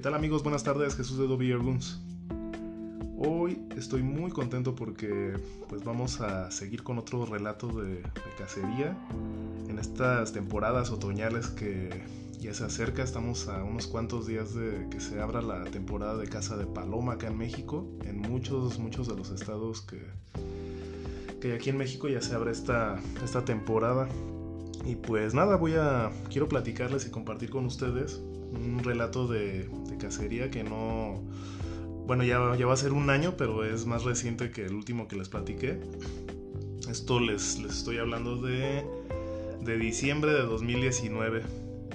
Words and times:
¿Qué 0.00 0.04
tal 0.04 0.14
amigos? 0.14 0.42
Buenas 0.42 0.64
tardes, 0.64 0.96
Jesús 0.96 1.18
de 1.18 1.26
Dobby 1.26 1.52
Guns. 1.52 2.00
Hoy 3.18 3.60
estoy 3.76 4.02
muy 4.02 4.30
contento 4.30 4.74
porque 4.74 5.34
pues 5.68 5.84
vamos 5.84 6.22
a 6.22 6.50
seguir 6.50 6.82
con 6.82 6.96
otro 6.96 7.26
relato 7.26 7.68
de, 7.68 7.96
de, 7.96 8.02
cacería 8.38 8.96
en 9.68 9.78
estas 9.78 10.32
temporadas 10.32 10.90
otoñales 10.90 11.48
que 11.48 12.02
ya 12.38 12.54
se 12.54 12.64
acerca. 12.64 13.02
Estamos 13.02 13.46
a 13.48 13.62
unos 13.62 13.88
cuantos 13.88 14.26
días 14.26 14.54
de 14.54 14.88
que 14.90 15.00
se 15.00 15.20
abra 15.20 15.42
la 15.42 15.64
temporada 15.64 16.16
de 16.16 16.28
caza 16.28 16.56
de 16.56 16.64
paloma 16.64 17.12
acá 17.12 17.26
en 17.26 17.36
México. 17.36 17.86
En 18.06 18.20
muchos, 18.20 18.78
muchos 18.78 19.06
de 19.06 19.16
los 19.16 19.30
estados 19.30 19.82
que, 19.82 20.00
que 21.42 21.52
aquí 21.52 21.68
en 21.68 21.76
México 21.76 22.08
ya 22.08 22.22
se 22.22 22.34
abre 22.34 22.52
esta, 22.52 22.98
esta 23.22 23.44
temporada. 23.44 24.08
Y 24.82 24.96
pues 24.96 25.34
nada, 25.34 25.56
voy 25.56 25.74
a. 25.74 26.10
Quiero 26.30 26.48
platicarles 26.48 27.06
y 27.06 27.10
compartir 27.10 27.50
con 27.50 27.66
ustedes 27.66 28.22
un 28.52 28.82
relato 28.82 29.26
de, 29.26 29.68
cacería 29.98 30.50
que 30.50 30.64
no. 30.64 31.22
Bueno, 32.06 32.24
ya, 32.24 32.56
ya, 32.56 32.66
va 32.66 32.72
a 32.72 32.76
ser 32.76 32.92
un 32.92 33.10
año, 33.10 33.34
pero 33.36 33.64
es 33.64 33.86
más 33.86 34.04
reciente 34.04 34.50
que 34.50 34.66
el 34.66 34.74
último 34.74 35.06
que 35.08 35.16
les 35.16 35.28
platiqué. 35.28 35.78
Esto 36.90 37.20
les, 37.20 37.58
les 37.58 37.78
estoy 37.78 37.98
hablando 37.98 38.36
de, 38.36 38.84
de 39.62 39.76
diciembre 39.78 40.32
de 40.32 40.42
2019. 40.42 41.42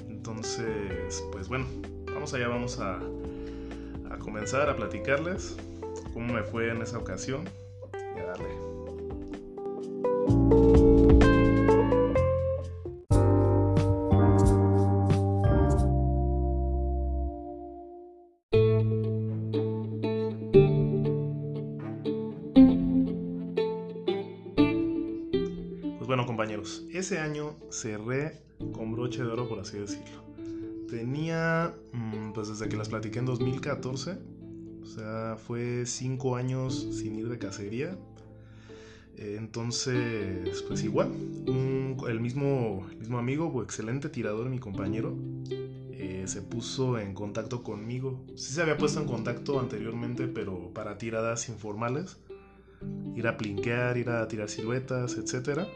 Entonces, 0.08 1.24
pues 1.32 1.48
bueno, 1.48 1.66
vamos 2.14 2.34
allá, 2.34 2.48
vamos 2.48 2.80
a, 2.80 3.00
a 4.10 4.18
comenzar 4.20 4.70
a 4.70 4.76
platicarles 4.76 5.58
cómo 6.14 6.34
me 6.34 6.44
fue 6.44 6.70
en 6.70 6.82
esa 6.82 6.98
ocasión 6.98 7.44
y 8.16 8.20
a 8.20 8.26
ese 27.06 27.20
año 27.20 27.56
cerré 27.70 28.42
con 28.72 28.92
broche 28.92 29.22
de 29.22 29.30
oro 29.30 29.48
por 29.48 29.60
así 29.60 29.78
decirlo. 29.78 30.24
Tenía, 30.90 31.72
pues 32.34 32.48
desde 32.48 32.68
que 32.68 32.76
las 32.76 32.90
platiqué 32.90 33.20
en 33.20 33.26
2014, 33.26 34.18
o 34.82 34.86
sea, 34.88 35.38
fue 35.38 35.86
cinco 35.86 36.36
años 36.36 36.88
sin 36.94 37.16
ir 37.20 37.30
de 37.30 37.38
cacería. 37.38 37.96
Entonces, 39.18 40.64
pues 40.68 40.84
igual, 40.84 41.12
un, 41.12 41.96
el, 42.10 42.20
mismo, 42.20 42.88
el 42.90 42.98
mismo 42.98 43.20
amigo 43.20 43.62
excelente 43.62 44.10
tirador, 44.10 44.50
mi 44.50 44.58
compañero, 44.58 45.16
eh, 45.92 46.24
se 46.26 46.42
puso 46.42 46.98
en 46.98 47.14
contacto 47.14 47.62
conmigo. 47.62 48.26
Sí 48.36 48.52
se 48.54 48.64
había 48.64 48.78
puesto 48.78 49.00
en 49.00 49.06
contacto 49.06 49.60
anteriormente, 49.60 50.28
pero 50.28 50.74
para 50.74 50.98
tiradas 50.98 51.50
informales. 51.50 52.18
Ir 53.16 53.28
a 53.28 53.38
plinquear, 53.38 53.96
ir 54.00 54.10
a 54.10 54.28
tirar 54.28 54.50
siluetas, 54.50 55.18
etcétera 55.18 55.68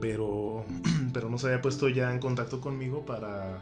pero, 0.00 0.64
pero 1.12 1.28
no 1.28 1.38
se 1.38 1.46
había 1.46 1.62
puesto 1.62 1.88
ya 1.88 2.12
en 2.12 2.18
contacto 2.18 2.60
conmigo 2.60 3.04
para, 3.04 3.60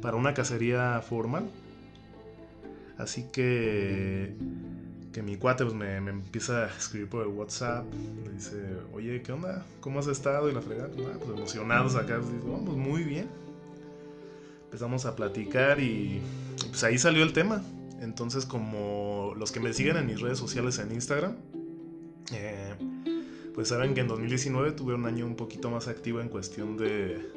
para 0.00 0.16
una 0.16 0.34
cacería 0.34 1.00
formal. 1.00 1.50
Así 2.98 3.26
que, 3.32 4.34
que 5.12 5.22
mi 5.22 5.36
cuate 5.36 5.64
pues, 5.64 5.76
me, 5.76 5.96
empieza 5.96 6.64
a 6.64 6.66
escribir 6.66 7.08
por 7.08 7.22
el 7.22 7.28
WhatsApp. 7.28 7.84
Me 8.24 8.32
dice, 8.32 8.60
oye, 8.92 9.22
¿qué 9.22 9.32
onda? 9.32 9.64
¿Cómo 9.80 10.00
has 10.00 10.08
estado? 10.08 10.50
Y 10.50 10.52
la 10.52 10.60
fregada, 10.60 10.90
pues, 10.90 11.06
pues 11.18 11.38
emocionados 11.38 11.94
acá. 11.94 12.18
Digo, 12.18 12.60
pues 12.64 12.76
muy 12.76 13.04
bien. 13.04 13.28
Empezamos 14.64 15.06
a 15.06 15.16
platicar 15.16 15.80
y 15.80 16.20
pues 16.68 16.82
ahí 16.84 16.98
salió 16.98 17.22
el 17.22 17.32
tema. 17.32 17.62
Entonces, 18.00 18.46
como 18.46 19.32
los 19.36 19.50
que 19.50 19.60
me 19.60 19.72
siguen 19.72 19.96
en 19.96 20.06
mis 20.06 20.20
redes 20.20 20.38
sociales 20.38 20.78
en 20.78 20.92
Instagram, 20.92 21.36
eh, 22.32 22.74
pues 23.58 23.70
saben 23.70 23.92
que 23.92 24.02
en 24.02 24.06
2019 24.06 24.70
tuve 24.70 24.94
un 24.94 25.04
año 25.04 25.26
un 25.26 25.34
poquito 25.34 25.68
más 25.68 25.88
activo 25.88 26.20
en 26.20 26.28
cuestión 26.28 26.76
de, 26.76 27.28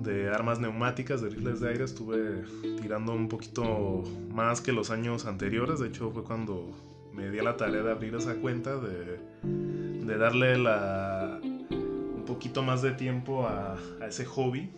de 0.00 0.28
armas 0.28 0.60
neumáticas, 0.60 1.22
de 1.22 1.28
rifles 1.28 1.58
de 1.58 1.70
aire. 1.70 1.82
Estuve 1.82 2.44
tirando 2.80 3.12
un 3.12 3.26
poquito 3.26 4.04
más 4.30 4.60
que 4.60 4.70
los 4.70 4.92
años 4.92 5.26
anteriores. 5.26 5.80
De 5.80 5.88
hecho, 5.88 6.12
fue 6.12 6.22
cuando 6.22 6.70
me 7.12 7.32
di 7.32 7.40
a 7.40 7.42
la 7.42 7.56
tarea 7.56 7.82
de 7.82 7.90
abrir 7.90 8.14
esa 8.14 8.36
cuenta, 8.36 8.76
de, 8.76 9.18
de 9.42 10.16
darle 10.16 10.56
la, 10.56 11.40
un 11.42 12.22
poquito 12.24 12.62
más 12.62 12.80
de 12.80 12.92
tiempo 12.92 13.44
a, 13.44 13.76
a, 14.00 14.06
ese 14.06 14.24
hobby 14.24 14.70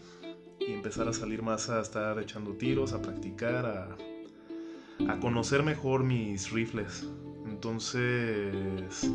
y 0.59 0.73
empezar 0.73 1.07
a 1.07 1.13
salir 1.13 1.43
más 1.43 1.69
a 1.69 1.83
estar 1.83 2.19
echando 2.19 2.53
tiros, 2.53 2.95
a 2.95 3.03
practicar, 3.03 3.67
a, 3.67 5.13
a 5.13 5.21
conocer 5.21 5.63
mejor 5.63 6.03
mis 6.03 6.51
rifles. 6.51 7.07
Entonces, 7.45 9.11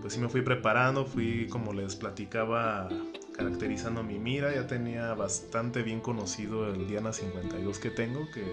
pues 0.00 0.14
sí 0.14 0.20
me 0.20 0.28
fui 0.28 0.42
preparando, 0.42 1.04
fui 1.04 1.46
como 1.48 1.72
les 1.72 1.96
platicaba 1.96 2.88
caracterizando 3.36 4.02
mi 4.02 4.18
mira, 4.18 4.54
ya 4.54 4.66
tenía 4.66 5.14
bastante 5.14 5.82
bien 5.82 6.00
conocido 6.00 6.72
el 6.72 6.86
Diana 6.86 7.12
52 7.12 7.78
que 7.78 7.90
tengo, 7.90 8.30
que, 8.32 8.44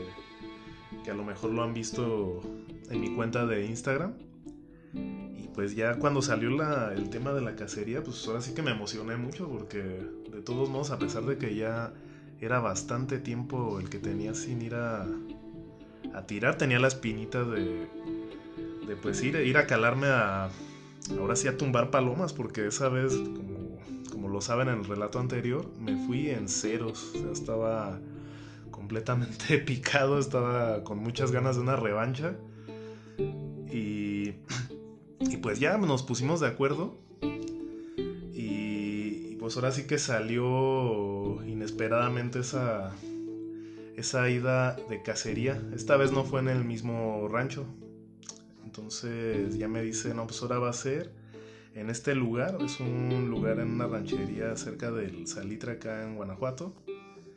que 1.03 1.11
a 1.11 1.13
lo 1.13 1.23
mejor 1.23 1.51
lo 1.51 1.63
han 1.63 1.73
visto 1.73 2.41
en 2.89 3.01
mi 3.01 3.13
cuenta 3.13 3.45
de 3.45 3.65
Instagram. 3.65 4.13
Y 4.93 5.49
pues 5.53 5.75
ya 5.75 5.95
cuando 5.95 6.21
salió 6.21 6.49
la, 6.49 6.93
el 6.93 7.09
tema 7.09 7.33
de 7.33 7.41
la 7.41 7.55
cacería, 7.55 8.03
pues 8.03 8.25
ahora 8.27 8.41
sí 8.41 8.53
que 8.53 8.61
me 8.61 8.71
emocioné 8.71 9.17
mucho 9.17 9.49
porque 9.49 9.79
de 9.79 10.41
todos 10.41 10.69
modos, 10.69 10.91
a 10.91 10.99
pesar 10.99 11.23
de 11.23 11.37
que 11.37 11.55
ya 11.55 11.93
era 12.39 12.59
bastante 12.59 13.19
tiempo 13.19 13.79
el 13.79 13.89
que 13.89 13.99
tenía 13.99 14.33
sin 14.35 14.61
ir 14.61 14.75
a, 14.75 15.05
a 16.13 16.27
tirar, 16.27 16.57
tenía 16.57 16.79
la 16.79 16.87
espinita 16.87 17.43
de, 17.43 17.87
de 18.87 18.95
pues 18.95 19.21
ir, 19.23 19.35
ir 19.35 19.57
a 19.57 19.65
calarme 19.65 20.07
a, 20.07 20.49
ahora 21.11 21.35
sí 21.35 21.47
a 21.47 21.57
tumbar 21.57 21.91
palomas, 21.91 22.33
porque 22.33 22.67
esa 22.67 22.89
vez, 22.89 23.13
como, 24.11 24.29
lo 24.29 24.41
saben 24.41 24.67
en 24.67 24.79
el 24.79 24.85
relato 24.85 25.19
anterior, 25.19 25.71
me 25.79 25.95
fui 26.05 26.29
en 26.29 26.49
ceros. 26.49 27.11
O 27.15 27.19
sea, 27.19 27.31
estaba 27.31 27.99
completamente 28.71 29.57
picado, 29.65 30.19
estaba 30.19 30.83
con 30.83 30.99
muchas 30.99 31.31
ganas 31.31 31.55
de 31.55 31.61
una 31.61 31.75
revancha. 31.75 32.35
Y, 33.71 34.33
y 35.19 35.37
pues 35.41 35.59
ya 35.59 35.77
nos 35.77 36.03
pusimos 36.03 36.39
de 36.39 36.47
acuerdo. 36.47 36.97
Y, 38.33 39.31
y, 39.31 39.37
pues 39.39 39.55
ahora 39.55 39.71
sí 39.71 39.87
que 39.87 39.97
salió 39.97 41.43
inesperadamente 41.45 42.39
esa, 42.39 42.93
esa 43.95 44.29
ida 44.29 44.75
de 44.89 45.01
cacería. 45.01 45.61
Esta 45.73 45.97
vez 45.97 46.11
no 46.11 46.23
fue 46.23 46.41
en 46.41 46.49
el 46.49 46.63
mismo 46.63 47.27
rancho, 47.29 47.65
entonces 48.67 49.57
ya 49.57 49.69
me 49.69 49.81
dice, 49.81 50.13
no, 50.13 50.27
pues 50.27 50.41
ahora 50.41 50.59
va 50.59 50.69
a 50.69 50.73
ser 50.73 51.09
en 51.73 51.89
este 51.89 52.15
lugar. 52.15 52.57
Es 52.61 52.81
un 52.81 53.29
lugar 53.29 53.59
en 53.59 53.71
una 53.71 53.87
ranchería 53.87 54.55
cerca 54.57 54.91
del 54.91 55.25
Salitre 55.25 55.73
acá 55.73 56.03
en 56.03 56.15
Guanajuato. 56.15 56.73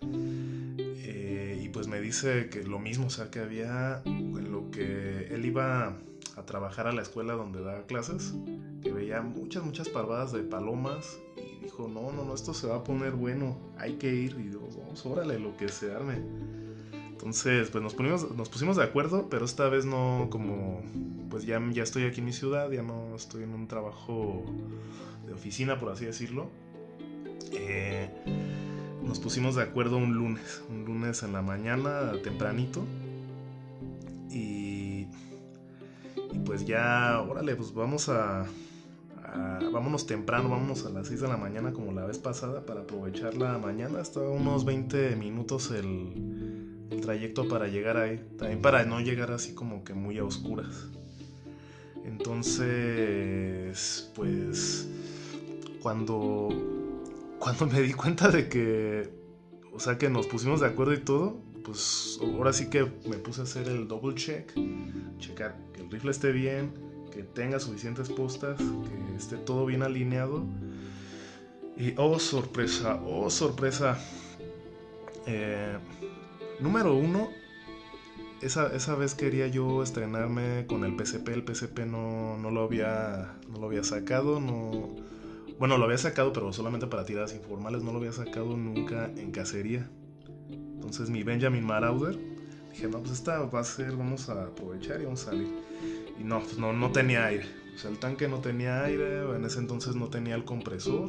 Eh, 0.03 1.63
y 1.63 1.69
pues 1.69 1.87
me 1.87 2.01
dice 2.01 2.49
que 2.51 2.65
lo 2.65 2.81
mismo, 2.81 3.07
o 3.07 3.11
sea, 3.11 3.31
que 3.31 3.39
había 3.39 4.03
en 4.05 4.51
lo 4.51 4.73
que 4.73 5.29
él 5.31 5.45
iba 5.45 5.97
a 6.37 6.47
trabajar 6.47 6.89
a 6.89 6.93
la 6.93 7.03
escuela 7.03 7.35
donde 7.35 7.63
da 7.63 7.87
clases, 7.87 8.35
que 8.83 8.91
veía 8.91 9.23
muchas, 9.23 9.63
muchas 9.63 9.89
parvadas 9.89 10.33
de 10.33 10.43
palomas 10.43 11.21
y 11.37 11.63
dijo, 11.63 11.87
no, 11.87 12.11
no, 12.11 12.25
no, 12.25 12.35
esto 12.35 12.55
se 12.55 12.67
va 12.67 12.77
a 12.77 12.85
poner 12.85 13.13
bueno, 13.13 13.57
hay 13.79 13.95
que 13.95 14.13
ir. 14.13 14.33
Y 14.33 14.49
digo, 14.49 14.69
vamos, 14.77 15.07
órale, 15.07 15.39
lo 15.39 15.57
que 15.57 15.69
se 15.69 15.93
arme. 15.93 16.60
Entonces, 17.21 17.69
pues 17.69 17.85
nos 17.85 17.93
pusimos, 17.93 18.35
nos 18.35 18.49
pusimos 18.49 18.77
de 18.79 18.83
acuerdo, 18.85 19.29
pero 19.29 19.45
esta 19.45 19.69
vez 19.69 19.85
no 19.85 20.29
como, 20.31 20.81
pues 21.29 21.45
ya, 21.45 21.61
ya 21.71 21.83
estoy 21.83 22.05
aquí 22.05 22.21
en 22.21 22.25
mi 22.25 22.33
ciudad, 22.33 22.71
ya 22.71 22.83
no 22.83 23.15
estoy 23.15 23.43
en 23.43 23.53
un 23.53 23.69
trabajo 23.69 24.43
de 25.27 25.35
oficina, 25.35 25.79
por 25.79 25.91
así 25.91 26.07
decirlo. 26.07 26.49
Eh, 27.53 28.09
nos 29.03 29.19
pusimos 29.19 29.55
de 29.55 29.65
acuerdo 29.65 29.99
un 29.99 30.15
lunes, 30.15 30.63
un 30.71 30.87
lunes 30.87 31.23
en 31.23 31.35
la 31.35 31.43
mañana, 31.43 32.13
tempranito. 32.25 32.87
Y, 34.31 35.07
y 36.33 36.39
pues 36.47 36.65
ya, 36.65 37.21
órale, 37.21 37.55
pues 37.55 37.75
vamos 37.75 38.09
a, 38.09 38.47
a, 39.25 39.59
vámonos 39.71 40.07
temprano, 40.07 40.49
vámonos 40.49 40.87
a 40.87 40.89
las 40.89 41.09
6 41.09 41.21
de 41.21 41.29
la 41.29 41.37
mañana 41.37 41.75
como 41.75 41.93
la 41.93 42.07
vez 42.07 42.19
pasada 42.19 42.65
para 42.65 42.81
aprovechar 42.81 43.35
la 43.35 43.59
mañana. 43.59 44.01
Hasta 44.01 44.21
unos 44.21 44.65
20 44.65 45.17
minutos 45.17 45.71
el 45.71 46.40
el 46.91 47.01
trayecto 47.01 47.49
para 47.49 47.69
llegar 47.69 47.97
ahí, 47.97 48.21
también 48.39 48.61
para 48.61 48.85
no 48.85 49.01
llegar 49.01 49.31
así 49.31 49.55
como 49.55 49.85
que 49.85 49.95
muy 49.95 50.19
a 50.19 50.25
oscuras. 50.25 50.89
Entonces, 52.05 53.71
pues 54.15 54.89
cuando 55.81 56.49
cuando 57.39 57.67
me 57.67 57.81
di 57.81 57.93
cuenta 57.93 58.29
de 58.29 58.49
que 58.49 59.21
o 59.73 59.79
sea, 59.79 59.99
que 59.99 60.11
nos 60.11 60.27
pusimos 60.27 60.61
de 60.61 60.67
acuerdo 60.67 60.93
y 60.93 60.99
todo, 60.99 61.41
pues 61.65 62.19
ahora 62.23 62.53
sí 62.53 62.69
que 62.69 62.85
me 63.09 63.17
puse 63.17 63.41
a 63.41 63.45
hacer 63.45 63.69
el 63.69 63.89
double 63.89 64.15
check, 64.15 64.53
checar 65.19 65.57
que 65.73 65.83
el 65.83 65.91
rifle 65.91 66.11
esté 66.11 66.33
bien, 66.33 66.73
que 67.11 67.23
tenga 67.23 67.59
suficientes 67.61 68.09
postas, 68.09 68.59
que 68.59 69.17
esté 69.17 69.37
todo 69.37 69.67
bien 69.67 69.83
alineado. 69.83 70.45
Y 71.77 71.95
oh 71.97 72.19
sorpresa, 72.19 73.01
oh 73.07 73.31
sorpresa. 73.31 73.99
Eh, 75.27 75.79
Número 76.61 76.95
uno, 76.95 77.31
esa, 78.43 78.75
esa 78.75 78.95
vez 78.95 79.15
quería 79.15 79.47
yo 79.49 79.83
estrenarme 79.83 80.67
con 80.67 80.85
el 80.85 80.95
PCP. 80.95 81.29
El 81.29 81.45
PCP 81.45 81.81
no, 81.87 82.37
no, 82.39 82.51
lo, 82.51 82.63
había, 82.63 83.37
no 83.49 83.59
lo 83.59 83.67
había 83.67 83.83
sacado. 83.83 84.41
No, 84.41 84.95
bueno, 85.59 85.79
lo 85.79 85.85
había 85.85 85.99
sacado, 85.99 86.33
pero 86.33 86.53
solamente 86.53 86.87
para 86.87 87.05
tiradas 87.05 87.35
informales. 87.35 87.83
No 87.83 87.93
lo 87.93 87.99
había 87.99 88.13
sacado 88.13 88.57
nunca 88.57 89.11
en 89.17 89.31
cacería. 89.31 89.89
Entonces 90.51 91.11
mi 91.11 91.23
Benjamin 91.23 91.65
Marauder, 91.65 92.19
dije, 92.71 92.89
no, 92.89 92.99
pues 93.01 93.13
esta 93.13 93.41
va 93.43 93.61
a 93.61 93.65
ser, 93.65 93.97
vamos 93.97 94.29
a 94.29 94.45
aprovechar 94.45 95.01
y 95.01 95.05
vamos 95.05 95.23
a 95.27 95.31
salir. 95.31 95.49
Y 96.19 96.25
no, 96.25 96.41
pues 96.41 96.59
no, 96.59 96.73
no 96.73 96.91
tenía 96.93 97.27
aire. 97.27 97.47
O 97.75 97.79
sea, 97.79 97.91
el 97.91 97.99
tanque 97.99 98.29
no 98.29 98.41
tenía 98.41 98.85
aire, 98.85 99.35
en 99.35 99.45
ese 99.45 99.59
entonces 99.59 99.95
no 99.95 100.09
tenía 100.09 100.35
el 100.35 100.45
compresor. 100.45 101.09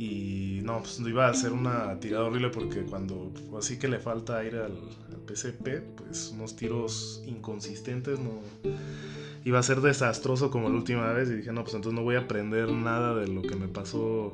Y 0.00 0.62
no, 0.62 0.78
pues 0.78 0.98
iba 1.00 1.28
a 1.28 1.34
ser 1.34 1.52
una 1.52 2.00
tirada 2.00 2.24
horrible 2.24 2.48
porque 2.48 2.80
cuando 2.84 3.34
así 3.58 3.78
que 3.78 3.86
le 3.86 3.98
falta 3.98 4.38
aire 4.38 4.60
al, 4.60 4.78
PCP, 5.26 5.94
pues 5.94 6.30
unos 6.34 6.56
tiros 6.56 7.22
inconsistentes 7.26 8.18
no 8.18 8.40
iba 9.44 9.58
a 9.58 9.62
ser 9.62 9.82
desastroso 9.82 10.50
como 10.50 10.70
la 10.70 10.76
última 10.76 11.12
vez 11.12 11.28
y 11.28 11.34
dije, 11.34 11.52
no, 11.52 11.64
pues 11.64 11.74
entonces 11.74 11.96
no 11.96 12.02
voy 12.02 12.16
a 12.16 12.20
aprender 12.20 12.72
nada 12.72 13.14
de 13.14 13.28
lo 13.28 13.42
que 13.42 13.56
me 13.56 13.68
pasó 13.68 14.32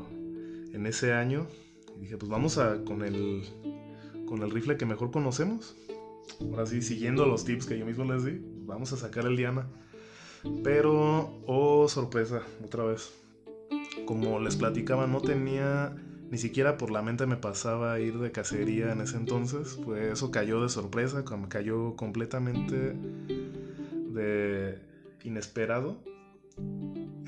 en 0.73 0.87
ese 0.87 1.13
año. 1.13 1.49
Y 1.97 2.03
dije, 2.03 2.17
pues 2.17 2.31
vamos 2.31 2.59
a 2.59 2.85
con 2.85 3.03
el 3.03 3.43
con 4.29 4.43
el 4.43 4.53
rifle 4.53 4.77
que 4.77 4.87
mejor 4.87 5.11
conocemos. 5.11 5.77
Ahora 6.53 6.67
sí, 6.67 6.81
siguiendo 6.81 7.27
los 7.27 7.45
tips 7.45 7.67
que 7.67 7.77
yo 7.77 7.85
mismo 7.85 8.05
les 8.05 8.25
di, 8.25 8.41
vamos 8.67 8.93
a 8.93 8.97
sacar 8.97 9.27
el 9.27 9.37
Diana. 9.37 9.67
Pero, 10.63 11.43
oh 11.45 11.89
sorpresa, 11.89 12.43
otra 12.65 12.85
vez 12.85 13.26
como 14.07 14.41
les 14.41 14.57
platicaba, 14.57 15.07
no 15.07 15.21
tenía 15.21 15.95
ni 16.31 16.39
siquiera 16.39 16.77
por 16.77 16.91
la 16.91 17.03
mente 17.03 17.27
me 17.27 17.37
pasaba 17.37 18.01
ir 18.01 18.19
de 18.19 18.33
cacería 18.33 18.93
en 18.93 19.01
ese 19.01 19.17
entonces. 19.17 19.79
Pues 19.85 20.13
eso 20.13 20.31
cayó 20.31 20.63
de 20.63 20.69
sorpresa, 20.69 21.25
cayó 21.49 21.95
completamente 21.97 22.97
de 24.13 24.81
inesperado. 25.23 25.99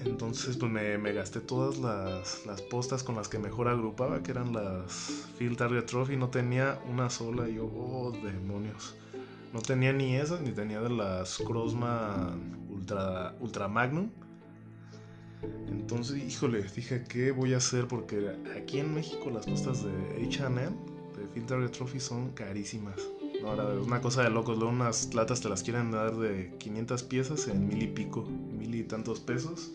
Entonces 0.04 0.56
pues 0.56 0.70
me, 0.70 1.12
gasté 1.12 1.40
todas 1.40 1.78
las, 1.78 2.46
las, 2.46 2.62
postas 2.62 3.02
con 3.02 3.14
las 3.16 3.28
que 3.28 3.38
mejor 3.38 3.68
agrupaba, 3.68 4.22
que 4.22 4.30
eran 4.30 4.52
las 4.52 5.28
Field 5.36 5.56
Target 5.56 5.86
Trophy. 5.86 6.16
No 6.16 6.28
tenía 6.28 6.80
una 6.90 7.10
sola. 7.10 7.48
Yo, 7.48 7.66
oh 7.66 8.12
demonios. 8.12 8.96
No 9.52 9.60
tenía 9.60 9.92
ni 9.92 10.16
esas, 10.16 10.40
ni 10.40 10.50
tenía 10.50 10.80
de 10.80 10.90
las 10.90 11.38
Crossman 11.38 12.66
Ultra, 12.70 13.34
Ultra 13.40 13.68
Magnum. 13.68 14.10
Entonces, 15.68 16.22
híjole, 16.22 16.62
dije, 16.74 17.04
¿qué 17.08 17.30
voy 17.30 17.54
a 17.54 17.58
hacer? 17.58 17.86
Porque 17.86 18.36
aquí 18.56 18.78
en 18.80 18.94
México 18.94 19.30
las 19.30 19.46
postas 19.46 19.84
de 19.84 19.90
HM, 20.22 20.56
de 21.34 21.40
Target 21.42 21.70
Trophy, 21.70 22.00
son 22.00 22.30
carísimas. 22.30 22.96
No, 23.42 23.50
ahora, 23.50 23.68
una 23.80 24.00
cosa 24.00 24.22
de 24.22 24.30
locos. 24.30 24.58
Luego 24.58 24.72
unas 24.72 25.14
latas 25.14 25.40
te 25.40 25.48
las 25.48 25.62
quieren 25.62 25.90
dar 25.90 26.16
de 26.16 26.52
500 26.58 27.02
piezas 27.04 27.48
en 27.48 27.68
mil 27.68 27.82
y 27.82 27.86
pico, 27.86 28.24
mil 28.24 28.74
y 28.74 28.82
tantos 28.82 29.20
pesos. 29.20 29.72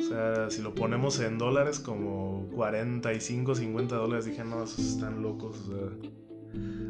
O 0.00 0.02
sea, 0.02 0.50
si 0.50 0.62
lo 0.62 0.74
ponemos 0.74 1.20
en 1.20 1.38
dólares, 1.38 1.80
como 1.80 2.46
45, 2.54 3.54
50 3.54 3.96
dólares, 3.96 4.24
dije, 4.24 4.44
no, 4.44 4.62
esos 4.62 4.80
están 4.80 5.22
locos. 5.22 5.58
O 5.60 5.66
sea, 5.66 6.10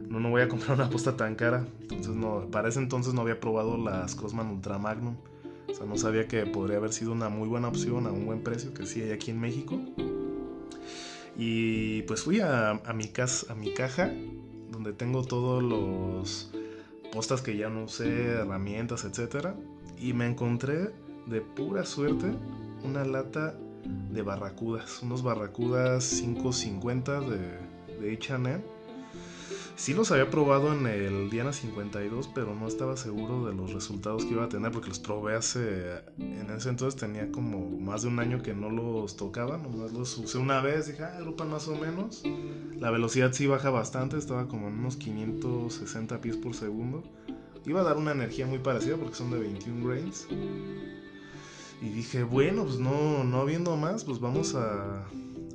no, 0.08 0.20
no 0.20 0.30
voy 0.30 0.42
a 0.42 0.48
comprar 0.48 0.72
una 0.72 0.90
posta 0.90 1.16
tan 1.16 1.34
cara. 1.34 1.66
Entonces, 1.82 2.14
no, 2.14 2.48
para 2.50 2.68
ese 2.68 2.78
entonces 2.78 3.14
no 3.14 3.22
había 3.22 3.40
probado 3.40 3.76
las 3.76 4.14
Cosman 4.14 4.48
Ultra 4.48 4.78
Magnum. 4.78 5.16
O 5.68 5.74
sea, 5.74 5.86
no 5.86 5.96
sabía 5.96 6.28
que 6.28 6.46
podría 6.46 6.78
haber 6.78 6.92
sido 6.92 7.12
una 7.12 7.28
muy 7.28 7.48
buena 7.48 7.68
opción 7.68 8.06
a 8.06 8.12
un 8.12 8.26
buen 8.26 8.42
precio 8.42 8.72
que 8.72 8.86
sí 8.86 9.02
hay 9.02 9.10
aquí 9.10 9.30
en 9.30 9.40
México. 9.40 9.80
Y 11.36 12.02
pues 12.02 12.22
fui 12.22 12.40
a, 12.40 12.80
mi, 12.94 13.08
casa, 13.08 13.52
a 13.52 13.56
mi 13.56 13.74
caja, 13.74 14.10
donde 14.70 14.92
tengo 14.92 15.24
todos 15.24 15.62
los 15.62 16.50
postas 17.12 17.42
que 17.42 17.56
ya 17.56 17.68
no 17.68 17.84
usé, 17.84 18.26
herramientas, 18.26 19.04
etc. 19.04 19.48
Y 19.98 20.12
me 20.12 20.26
encontré 20.26 20.92
de 21.26 21.40
pura 21.40 21.84
suerte 21.84 22.32
una 22.84 23.04
lata 23.04 23.58
de 24.12 24.22
barracudas, 24.22 25.02
unos 25.02 25.22
barracudas 25.22 26.20
550 26.20 27.20
de, 27.20 27.38
de 28.00 28.14
H&M 28.14 28.75
Sí 29.76 29.92
los 29.92 30.10
había 30.10 30.30
probado 30.30 30.72
en 30.72 30.86
el 30.86 31.28
Diana 31.28 31.52
52, 31.52 32.30
pero 32.34 32.54
no 32.54 32.66
estaba 32.66 32.96
seguro 32.96 33.44
de 33.44 33.54
los 33.54 33.74
resultados 33.74 34.24
que 34.24 34.30
iba 34.30 34.44
a 34.44 34.48
tener 34.48 34.72
porque 34.72 34.88
los 34.88 34.98
probé 34.98 35.36
hace... 35.36 36.02
En 36.18 36.48
ese 36.48 36.70
entonces 36.70 36.98
tenía 36.98 37.30
como 37.30 37.68
más 37.78 38.00
de 38.00 38.08
un 38.08 38.18
año 38.18 38.42
que 38.42 38.54
no 38.54 38.70
los 38.70 39.18
tocaba, 39.18 39.58
nomás 39.58 39.92
los 39.92 40.16
usé 40.16 40.38
una 40.38 40.62
vez, 40.62 40.86
dije, 40.86 41.04
ah, 41.04 41.18
agrupan 41.18 41.50
más 41.50 41.68
o 41.68 41.76
menos. 41.76 42.22
La 42.78 42.90
velocidad 42.90 43.34
sí 43.34 43.46
baja 43.46 43.68
bastante, 43.68 44.16
estaba 44.16 44.48
como 44.48 44.68
en 44.68 44.78
unos 44.78 44.96
560 44.96 46.22
pies 46.22 46.38
por 46.38 46.54
segundo. 46.54 47.04
Iba 47.66 47.82
a 47.82 47.84
dar 47.84 47.98
una 47.98 48.12
energía 48.12 48.46
muy 48.46 48.58
parecida 48.58 48.96
porque 48.96 49.14
son 49.14 49.30
de 49.30 49.40
21 49.40 49.86
grains. 49.86 50.26
Y 51.82 51.88
dije, 51.90 52.22
bueno, 52.22 52.64
pues 52.64 52.78
no, 52.78 53.24
no 53.24 53.40
habiendo 53.42 53.76
más, 53.76 54.04
pues 54.04 54.20
vamos 54.20 54.54
a 54.54 55.04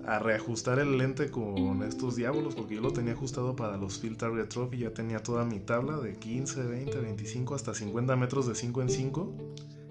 a 0.06 0.20
reajustar 0.20 0.80
el 0.80 0.98
lente 0.98 1.30
con 1.30 1.84
estos 1.84 2.16
diablos, 2.16 2.56
porque 2.56 2.76
yo 2.76 2.82
lo 2.82 2.92
tenía 2.92 3.14
ajustado 3.14 3.56
para 3.56 3.78
los 3.78 4.00
Field 4.00 4.18
Target 4.18 4.48
Trophy, 4.48 4.80
ya 4.80 4.94
tenía 4.94 5.22
toda 5.22 5.46
mi 5.46 5.60
tabla 5.60 5.98
de 5.98 6.16
15, 6.16 6.64
20, 6.64 7.00
25 7.00 7.56
hasta 7.56 7.74
50 7.74 8.16
metros 8.16 8.48
de 8.48 8.56
5 8.56 8.82
en 8.82 8.90
5, 8.90 9.34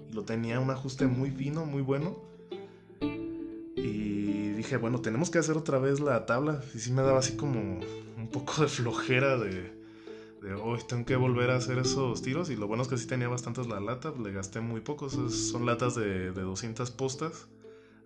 y 0.09 0.13
lo 0.13 0.23
tenía 0.23 0.59
un 0.59 0.69
ajuste 0.69 1.07
muy 1.07 1.31
fino, 1.31 1.65
muy 1.65 1.81
bueno. 1.81 2.17
Y 3.75 4.49
dije, 4.49 4.77
bueno, 4.77 5.01
tenemos 5.01 5.29
que 5.29 5.39
hacer 5.39 5.57
otra 5.57 5.79
vez 5.79 5.99
la 5.99 6.25
tabla, 6.25 6.61
y 6.73 6.79
sí 6.79 6.91
me 6.91 7.01
daba 7.01 7.19
así 7.19 7.35
como 7.35 7.59
un 7.59 8.29
poco 8.31 8.61
de 8.61 8.67
flojera 8.67 9.37
de, 9.37 9.71
hoy 10.61 10.79
tengo 10.87 11.05
que 11.05 11.15
volver 11.15 11.51
a 11.51 11.55
hacer 11.55 11.77
esos 11.77 12.21
tiros, 12.21 12.49
y 12.49 12.55
lo 12.55 12.67
bueno 12.67 12.83
es 12.83 12.89
que 12.89 12.97
sí 12.97 13.07
tenía 13.07 13.29
bastantes 13.29 13.67
la 13.67 13.79
lata, 13.79 14.13
le 14.21 14.31
gasté 14.31 14.59
muy 14.59 14.81
pocos, 14.81 15.13
son 15.31 15.65
latas 15.65 15.95
de, 15.95 16.31
de 16.31 16.41
200 16.41 16.91
postas 16.91 17.47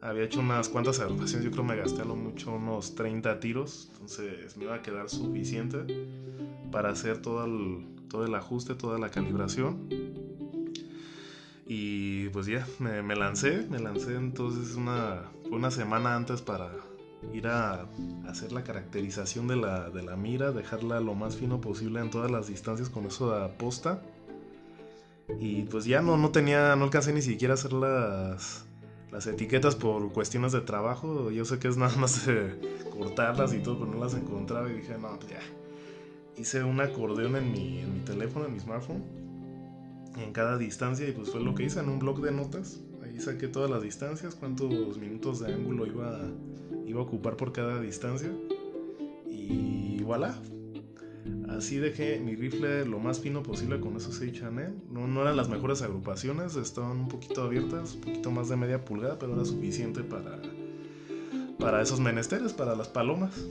había 0.06 0.24
hecho 0.24 0.40
unas 0.40 0.69
cuantas 0.69 1.00
agrupaciones, 1.00 1.44
yo 1.44 1.52
creo 1.52 1.63
me 1.63 1.75
gasté 1.75 2.04
a 2.04 2.06
lo 2.06 2.16
mucho 2.16 2.54
unos 2.54 2.94
30 2.96 3.40
tiros, 3.40 3.90
entonces 3.94 4.56
me 4.56 4.66
iba 4.66 4.75
a 4.75 4.81
quedar 4.81 5.10
suficiente 5.10 5.80
para 6.72 6.90
hacer 6.90 7.22
todo 7.22 7.46
el, 7.46 7.86
todo 8.07 8.25
el 8.25 8.36
ajuste, 8.36 8.75
toda 8.75 9.00
la 9.00 9.10
calibración. 9.10 9.90
Y 11.68 12.30
pues 12.30 12.46
ya, 12.46 12.68
me, 12.78 13.16
lancé, 13.16 13.66
me 13.72 13.79
lancé 13.79 14.15
entonces 14.15 14.75
una, 14.75 15.24
una 15.50 15.72
semana 15.72 16.15
antes 16.15 16.44
para 16.44 16.70
ir 17.34 17.48
a 17.48 17.88
hacer 18.27 18.51
la 18.51 18.63
caracterización 18.63 19.48
de 19.48 19.56
la, 19.56 19.89
de 19.89 20.03
la 20.03 20.15
mira, 20.15 20.51
dejarla 20.51 21.00
lo 21.00 21.15
más 21.15 21.36
fino 21.36 21.60
posible 21.62 22.00
en 22.01 22.12
todas 22.12 22.29
las 22.29 22.48
distancias 22.48 22.89
con 22.89 23.06
eso 23.06 23.32
de 23.32 23.44
aposta. 23.44 24.03
Y 25.39 25.63
pues 25.63 25.86
ya 25.86 26.03
no, 26.03 26.18
no 26.18 26.29
tenía, 26.29 26.75
no 26.75 26.84
alcancé 26.84 27.12
ni 27.12 27.24
siquiera 27.24 27.56
a 27.56 27.56
hacer 27.56 27.74
las, 27.74 28.64
las 29.15 29.27
etiquetas 29.27 29.77
por 29.77 30.12
cuestiones 30.12 30.51
de 30.51 30.60
trabajo. 30.60 31.31
Yo 31.31 31.45
sé 31.45 31.57
que 31.57 31.69
es 31.69 31.77
nada 31.77 31.95
más 31.95 32.27
cortarlas 32.91 33.53
y 33.53 33.60
todo, 33.60 33.79
pero 33.79 33.91
no 33.91 34.03
las 34.03 34.13
encontraba 34.13 34.69
y 34.69 34.74
dije, 34.74 34.98
no, 34.98 35.17
pues 35.17 35.31
ya. 35.31 35.39
Hice 36.36 36.65
un 36.65 36.81
acordeón 36.81 37.38
en 37.38 37.50
mi, 37.50 37.79
en 37.79 37.93
mi 37.93 38.00
teléfono, 38.01 38.45
en 38.45 38.53
mi 38.53 38.60
smartphone, 38.60 39.03
en 40.17 40.34
cada 40.34 40.57
distancia 40.57 41.07
y 41.07 41.13
pues 41.13 41.29
fue 41.29 41.39
lo 41.39 41.55
que 41.55 41.63
hice 41.63 41.79
en 41.79 41.88
un 41.88 42.00
blog 42.00 42.19
de 42.22 42.34
notas. 42.34 42.81
Ahí 43.05 43.17
saqué 43.22 43.48
todas 43.48 43.72
las 43.72 43.81
distancias, 43.81 44.36
cuántos 44.36 44.98
minutos 44.98 45.39
de 45.39 45.53
ángulo 45.53 45.86
iba, 45.86 46.19
iba 46.86 47.00
a 47.00 47.03
ocupar 47.03 47.38
por 47.38 47.53
cada 47.53 47.79
distancia. 47.79 48.29
Y 49.29 50.03
voilà, 50.03 50.38
Así 51.50 51.77
dejé 51.77 52.20
mi 52.20 52.36
rifle 52.36 52.86
lo 52.86 53.00
más 53.00 53.20
fino 53.20 53.41
posible 53.41 53.79
con 53.79 53.96
esos 53.96 54.22
H&M. 54.22 54.74
No, 54.89 55.08
no 55.08 55.22
eran 55.22 55.38
las 55.38 55.50
mejores 55.50 55.82
agrupaciones, 55.82 56.55
estaban 56.55 56.98
un 56.98 57.08
poquito 57.08 57.44
abiertas, 57.44 57.96
un 57.96 58.01
poquito 58.01 58.32
más 58.32 58.50
de 58.50 58.58
media 58.58 58.84
pulgada, 58.84 59.17
pero 59.17 59.34
era 59.34 59.46
suficiente 59.46 60.03
para, 60.03 60.39
para 61.58 61.82
esos 61.82 62.00
menesteres, 62.00 62.53
para 62.53 62.75
las 62.75 62.89
palomas. 62.89 63.46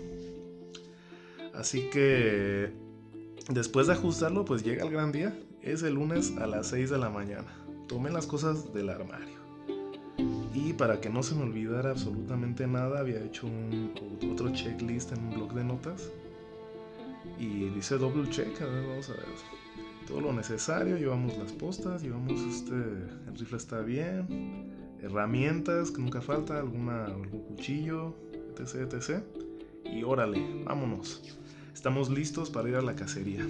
Así 1.54 1.88
que 1.90 2.73
después 3.49 3.87
de 3.87 3.95
ajustarlo, 3.95 4.45
pues 4.45 4.62
llega 4.62 4.85
el 4.85 4.90
gran 4.90 5.11
día. 5.11 5.37
Es 5.62 5.83
el 5.83 5.95
lunes 5.95 6.35
a 6.37 6.47
las 6.47 6.69
6 6.69 6.90
de 6.90 6.99
la 6.99 7.09
mañana. 7.09 7.57
Tomé 7.88 8.11
las 8.11 8.26
cosas 8.26 8.73
del 8.75 8.90
armario. 8.90 9.43
Y 10.52 10.75
para 10.75 11.00
que 11.00 11.09
no 11.09 11.23
se 11.23 11.35
me 11.35 11.43
olvidara 11.43 11.90
absolutamente 11.90 12.66
nada, 12.66 13.00
había 13.00 13.25
hecho 13.25 13.49
otro 14.31 14.52
checklist 14.52 15.12
en 15.12 15.21
un 15.21 15.35
blog 15.35 15.54
de 15.54 15.64
notas 15.64 16.11
y 17.38 17.69
dice 17.71 17.99
double 17.99 18.29
check, 18.31 18.61
a 18.62 18.67
ver, 18.67 18.87
vamos 18.87 19.09
a 19.11 19.12
ver. 19.12 19.25
Todo 20.07 20.21
lo 20.21 20.33
necesario, 20.33 20.97
llevamos 20.99 21.37
las 21.38 21.53
postas, 21.53 22.03
llevamos 22.03 22.41
este, 22.41 22.75
el 22.75 23.38
rifle 23.38 23.57
está 23.57 23.81
bien, 23.81 24.73
herramientas 25.00 25.91
que 25.91 26.00
nunca 26.00 26.21
falta, 26.21 26.59
alguna, 26.59 27.07
algún 27.07 27.41
cuchillo, 27.41 28.14
etc, 28.59 28.93
etc. 28.93 29.23
Y 29.85 30.03
órale, 30.03 30.62
vámonos. 30.64 31.23
Estamos 31.73 32.11
listos 32.11 32.50
para 32.50 32.69
ir 32.69 32.76
a 32.76 32.83
la 32.83 32.95
cacería. 32.95 33.47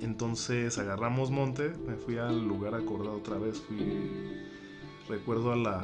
Entonces 0.00 0.78
agarramos 0.78 1.30
monte, 1.30 1.72
me 1.86 1.96
fui 1.96 2.18
al 2.18 2.46
lugar 2.46 2.74
acordado 2.74 3.16
otra 3.16 3.38
vez, 3.38 3.60
fui, 3.60 3.84
recuerdo 5.08 5.52
a 5.52 5.56
la, 5.56 5.82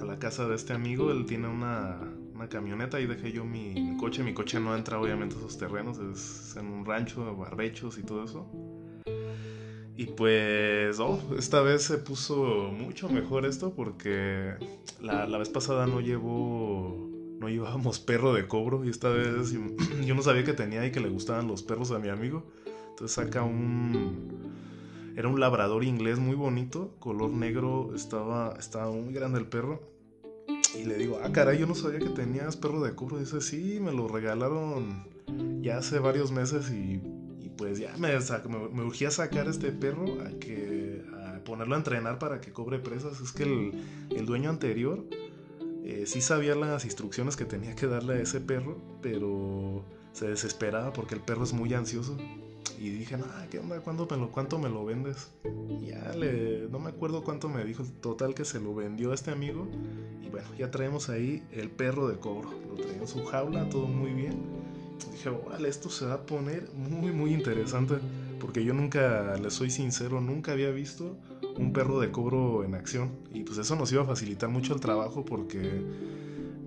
a 0.00 0.04
la 0.04 0.18
casa 0.18 0.46
de 0.48 0.54
este 0.54 0.72
amigo, 0.72 1.10
él 1.10 1.26
tiene 1.26 1.48
una, 1.48 2.00
una 2.34 2.48
camioneta 2.48 3.00
y 3.00 3.06
dejé 3.06 3.32
yo 3.32 3.44
mi, 3.44 3.96
coche. 3.96 4.22
Mi 4.22 4.34
coche 4.34 4.60
no 4.60 4.76
entra 4.76 5.00
obviamente 5.00 5.34
a 5.36 5.38
esos 5.38 5.58
terrenos, 5.58 5.98
es 5.98 6.56
en 6.56 6.66
un 6.66 6.84
rancho, 6.84 7.36
barbechos 7.36 7.98
y 7.98 8.02
todo 8.02 8.24
eso. 8.24 8.46
Y 9.96 10.06
pues, 10.06 11.00
oh, 11.00 11.20
esta 11.36 11.60
vez 11.60 11.82
se 11.82 11.98
puso 11.98 12.70
mucho 12.72 13.08
mejor 13.08 13.44
esto 13.44 13.74
porque 13.74 14.54
la, 15.00 15.26
la 15.26 15.38
vez 15.38 15.48
pasada 15.48 15.86
no 15.86 16.00
llevó, 16.00 17.08
no 17.40 17.48
llevábamos 17.48 17.98
perro 17.98 18.32
de 18.32 18.46
cobro 18.46 18.84
y 18.84 18.90
esta 18.90 19.08
vez 19.08 19.52
yo 20.04 20.14
no 20.14 20.22
sabía 20.22 20.44
que 20.44 20.52
tenía 20.52 20.86
y 20.86 20.92
que 20.92 21.00
le 21.00 21.08
gustaban 21.08 21.48
los 21.48 21.62
perros 21.62 21.90
a 21.90 21.98
mi 21.98 22.08
amigo. 22.08 22.44
Entonces 22.90 23.14
saca 23.14 23.42
un, 23.42 24.57
era 25.18 25.26
un 25.26 25.40
labrador 25.40 25.82
inglés 25.82 26.20
muy 26.20 26.36
bonito, 26.36 26.94
color 27.00 27.30
negro, 27.30 27.92
estaba, 27.92 28.54
estaba 28.56 28.92
muy 28.92 29.12
grande 29.12 29.40
el 29.40 29.46
perro. 29.46 29.82
Y 30.78 30.84
le 30.84 30.94
digo, 30.94 31.18
ah, 31.20 31.32
caray, 31.32 31.58
yo 31.58 31.66
no 31.66 31.74
sabía 31.74 31.98
que 31.98 32.10
tenías 32.10 32.56
perro 32.56 32.80
de 32.80 32.94
cobro. 32.94 33.18
Dice, 33.18 33.40
sí, 33.40 33.80
me 33.80 33.90
lo 33.90 34.06
regalaron 34.06 35.08
ya 35.60 35.78
hace 35.78 35.98
varios 35.98 36.30
meses 36.30 36.70
y, 36.70 37.02
pues 37.56 37.80
ya 37.80 37.96
me, 37.96 38.10
me, 38.72 38.84
urgía 38.84 39.10
sacar 39.10 39.48
este 39.48 39.72
perro 39.72 40.04
a 40.22 40.38
que 40.38 41.04
a 41.20 41.42
ponerlo 41.42 41.74
a 41.74 41.78
entrenar 41.78 42.20
para 42.20 42.40
que 42.40 42.52
cobre 42.52 42.78
presas. 42.78 43.20
Es 43.20 43.32
que 43.32 43.72
el, 44.10 44.24
dueño 44.24 44.50
anterior 44.50 45.04
eh, 45.82 46.04
sí 46.06 46.20
sabía 46.20 46.54
las 46.54 46.84
instrucciones 46.84 47.34
que 47.34 47.44
tenía 47.44 47.74
que 47.74 47.88
darle 47.88 48.14
a 48.14 48.20
ese 48.20 48.40
perro, 48.40 48.80
pero 49.02 49.82
se 50.12 50.28
desesperaba 50.28 50.92
porque 50.92 51.16
el 51.16 51.22
perro 51.22 51.42
es 51.42 51.52
muy 51.52 51.74
ansioso. 51.74 52.16
Y 52.78 52.90
dije, 52.90 53.16
no, 53.16 53.26
¿qué 53.50 53.58
onda? 53.58 53.80
¿Cuánto 53.80 54.06
me 54.10 54.16
lo, 54.16 54.30
cuánto 54.30 54.58
me 54.58 54.68
lo 54.68 54.84
vendes? 54.84 55.30
ya 55.84 56.14
le, 56.14 56.68
no 56.70 56.78
me 56.78 56.90
acuerdo 56.90 57.24
cuánto 57.24 57.48
me 57.48 57.64
dijo. 57.64 57.82
Total 58.00 58.34
que 58.34 58.44
se 58.44 58.60
lo 58.60 58.74
vendió 58.74 59.10
a 59.10 59.14
este 59.14 59.30
amigo. 59.30 59.66
Y 60.22 60.28
bueno, 60.28 60.46
ya 60.56 60.70
traemos 60.70 61.08
ahí 61.08 61.42
el 61.52 61.70
perro 61.70 62.08
de 62.08 62.18
cobro. 62.18 62.50
Lo 62.68 62.74
traía 62.74 63.00
en 63.00 63.08
su 63.08 63.24
jaula, 63.24 63.68
todo 63.68 63.86
muy 63.86 64.12
bien. 64.12 64.34
dije, 65.10 65.28
órale, 65.28 65.68
esto 65.68 65.90
se 65.90 66.06
va 66.06 66.14
a 66.14 66.26
poner 66.26 66.70
muy, 66.74 67.10
muy 67.10 67.34
interesante. 67.34 67.96
Porque 68.38 68.64
yo 68.64 68.74
nunca, 68.74 69.36
le 69.36 69.50
soy 69.50 69.70
sincero, 69.70 70.20
nunca 70.20 70.52
había 70.52 70.70
visto 70.70 71.16
un 71.56 71.72
perro 71.72 71.98
de 71.98 72.12
cobro 72.12 72.64
en 72.64 72.74
acción. 72.74 73.10
Y 73.32 73.42
pues 73.42 73.58
eso 73.58 73.74
nos 73.74 73.90
iba 73.90 74.02
a 74.02 74.06
facilitar 74.06 74.48
mucho 74.48 74.74
el 74.74 74.80
trabajo 74.80 75.24
porque 75.24 75.82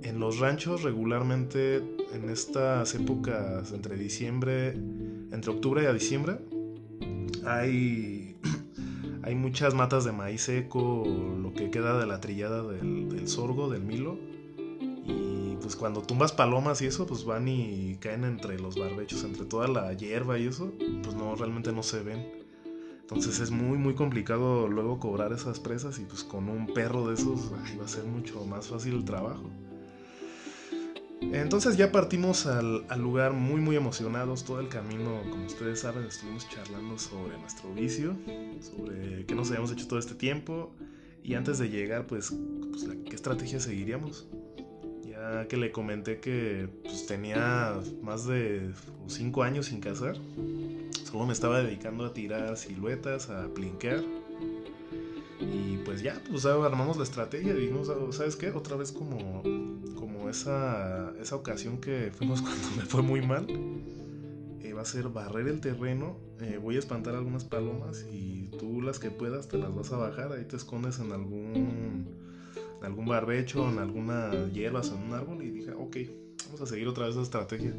en 0.03 0.19
los 0.19 0.39
ranchos 0.39 0.83
regularmente 0.83 1.77
en 2.13 2.29
estas 2.29 2.93
épocas 2.95 3.71
entre 3.71 3.95
diciembre 3.95 4.75
entre 5.31 5.51
octubre 5.51 5.83
y 5.89 5.93
diciembre 5.93 6.39
hay, 7.45 8.35
hay 9.23 9.35
muchas 9.35 9.73
matas 9.73 10.03
de 10.05 10.11
maíz 10.11 10.43
seco, 10.43 11.03
lo 11.41 11.53
que 11.53 11.71
queda 11.71 11.99
de 11.99 12.05
la 12.05 12.19
trillada 12.21 12.63
del, 12.63 13.27
sorgo, 13.27 13.69
del 13.69 13.81
milo. 13.81 14.17
Y 15.05 15.57
pues 15.61 15.75
cuando 15.75 16.01
tumbas 16.01 16.31
palomas 16.31 16.81
y 16.81 16.85
eso, 16.85 17.05
pues 17.05 17.25
van 17.25 17.47
y 17.47 17.97
caen 17.99 18.23
entre 18.23 18.59
los 18.59 18.77
barbechos, 18.77 19.23
entre 19.23 19.45
toda 19.45 19.67
la 19.67 19.93
hierba 19.93 20.37
y 20.37 20.47
eso, 20.47 20.73
pues 21.03 21.15
no, 21.15 21.35
realmente 21.35 21.71
no 21.71 21.83
se 21.83 22.03
ven. 22.03 22.41
Entonces 23.01 23.39
es 23.41 23.51
muy, 23.51 23.77
muy 23.77 23.93
complicado 23.93 24.69
luego 24.69 24.99
cobrar 24.99 25.33
esas 25.33 25.59
presas 25.59 25.99
y 25.99 26.05
pues 26.05 26.23
con 26.23 26.47
un 26.47 26.67
perro 26.67 27.07
de 27.07 27.15
esos 27.15 27.51
va 27.77 27.83
a 27.83 27.87
ser 27.87 28.05
mucho 28.05 28.45
más 28.45 28.67
fácil 28.67 28.95
el 28.95 29.05
trabajo. 29.05 29.49
Entonces 31.21 31.77
ya 31.77 31.91
partimos 31.91 32.47
al, 32.47 32.83
lugar 32.97 33.33
muy 33.33 33.61
muy 33.61 33.75
emocionados. 33.75 34.43
Todo 34.43 34.59
el 34.59 34.67
camino, 34.67 35.21
como 35.29 35.45
ustedes 35.45 35.79
saben, 35.79 36.03
estuvimos 36.05 36.49
charlando 36.49 36.97
sobre 36.97 37.37
nuestro 37.37 37.73
vicio, 37.73 38.15
sobre 38.59 39.25
qué 39.25 39.35
nos 39.35 39.49
habíamos 39.49 39.71
hecho 39.71 39.87
todo 39.87 39.99
este 39.99 40.15
tiempo. 40.15 40.71
Y 41.23 41.35
antes 41.35 41.59
de 41.59 41.69
llegar, 41.69 42.07
pues, 42.07 42.33
pues 42.71 42.87
qué 43.05 43.15
estrategia 43.15 43.59
seguiríamos. 43.59 44.27
Ya 45.07 45.47
que 45.47 45.57
le 45.57 45.71
comenté 45.71 46.19
que 46.19 46.67
pues, 46.83 47.05
tenía 47.05 47.75
más 48.01 48.25
de 48.25 48.71
5 49.07 49.43
años 49.43 49.67
sin 49.67 49.79
cazar. 49.79 50.17
Solo 51.03 51.27
me 51.27 51.33
estaba 51.33 51.61
dedicando 51.61 52.05
a 52.05 52.13
tirar 52.13 52.57
siluetas, 52.57 53.29
a 53.29 53.47
plinquear. 53.53 54.03
Y 55.39 55.77
pues 55.85 56.01
ya, 56.01 56.21
pues 56.29 56.45
armamos 56.45 56.97
la 56.97 57.03
estrategia. 57.03 57.53
Dijimos, 57.53 57.91
¿sabes 58.15 58.35
qué? 58.35 58.49
Otra 58.51 58.75
vez 58.75 58.91
como 58.91 59.43
esa, 60.31 61.13
esa 61.19 61.35
ocasión 61.35 61.79
que 61.79 62.11
fuimos 62.13 62.41
cuando 62.41 62.67
me 62.77 62.83
fue 62.83 63.01
muy 63.01 63.21
mal. 63.21 63.45
Eh, 64.61 64.73
va 64.73 64.81
a 64.81 64.85
ser 64.85 65.09
barrer 65.09 65.47
el 65.47 65.61
terreno. 65.61 66.17
Eh, 66.39 66.59
voy 66.61 66.75
a 66.75 66.79
espantar 66.79 67.15
algunas 67.15 67.45
palomas 67.45 68.05
y 68.11 68.49
tú 68.57 68.81
las 68.81 68.99
que 68.99 69.11
puedas 69.11 69.47
te 69.47 69.57
las 69.57 69.73
vas 69.73 69.91
a 69.91 69.97
bajar. 69.97 70.31
Ahí 70.31 70.45
te 70.45 70.55
escondes 70.55 70.99
en 70.99 71.11
algún, 71.11 72.07
en 72.79 72.85
algún 72.85 73.05
barbecho, 73.05 73.69
en 73.69 73.79
alguna 73.79 74.31
hierba, 74.51 74.81
en 74.81 75.09
un 75.09 75.13
árbol. 75.13 75.43
Y 75.43 75.51
dije, 75.51 75.71
ok, 75.71 75.97
vamos 76.45 76.61
a 76.61 76.65
seguir 76.65 76.87
otra 76.87 77.05
vez 77.05 77.15
la 77.15 77.23
estrategia. 77.23 77.73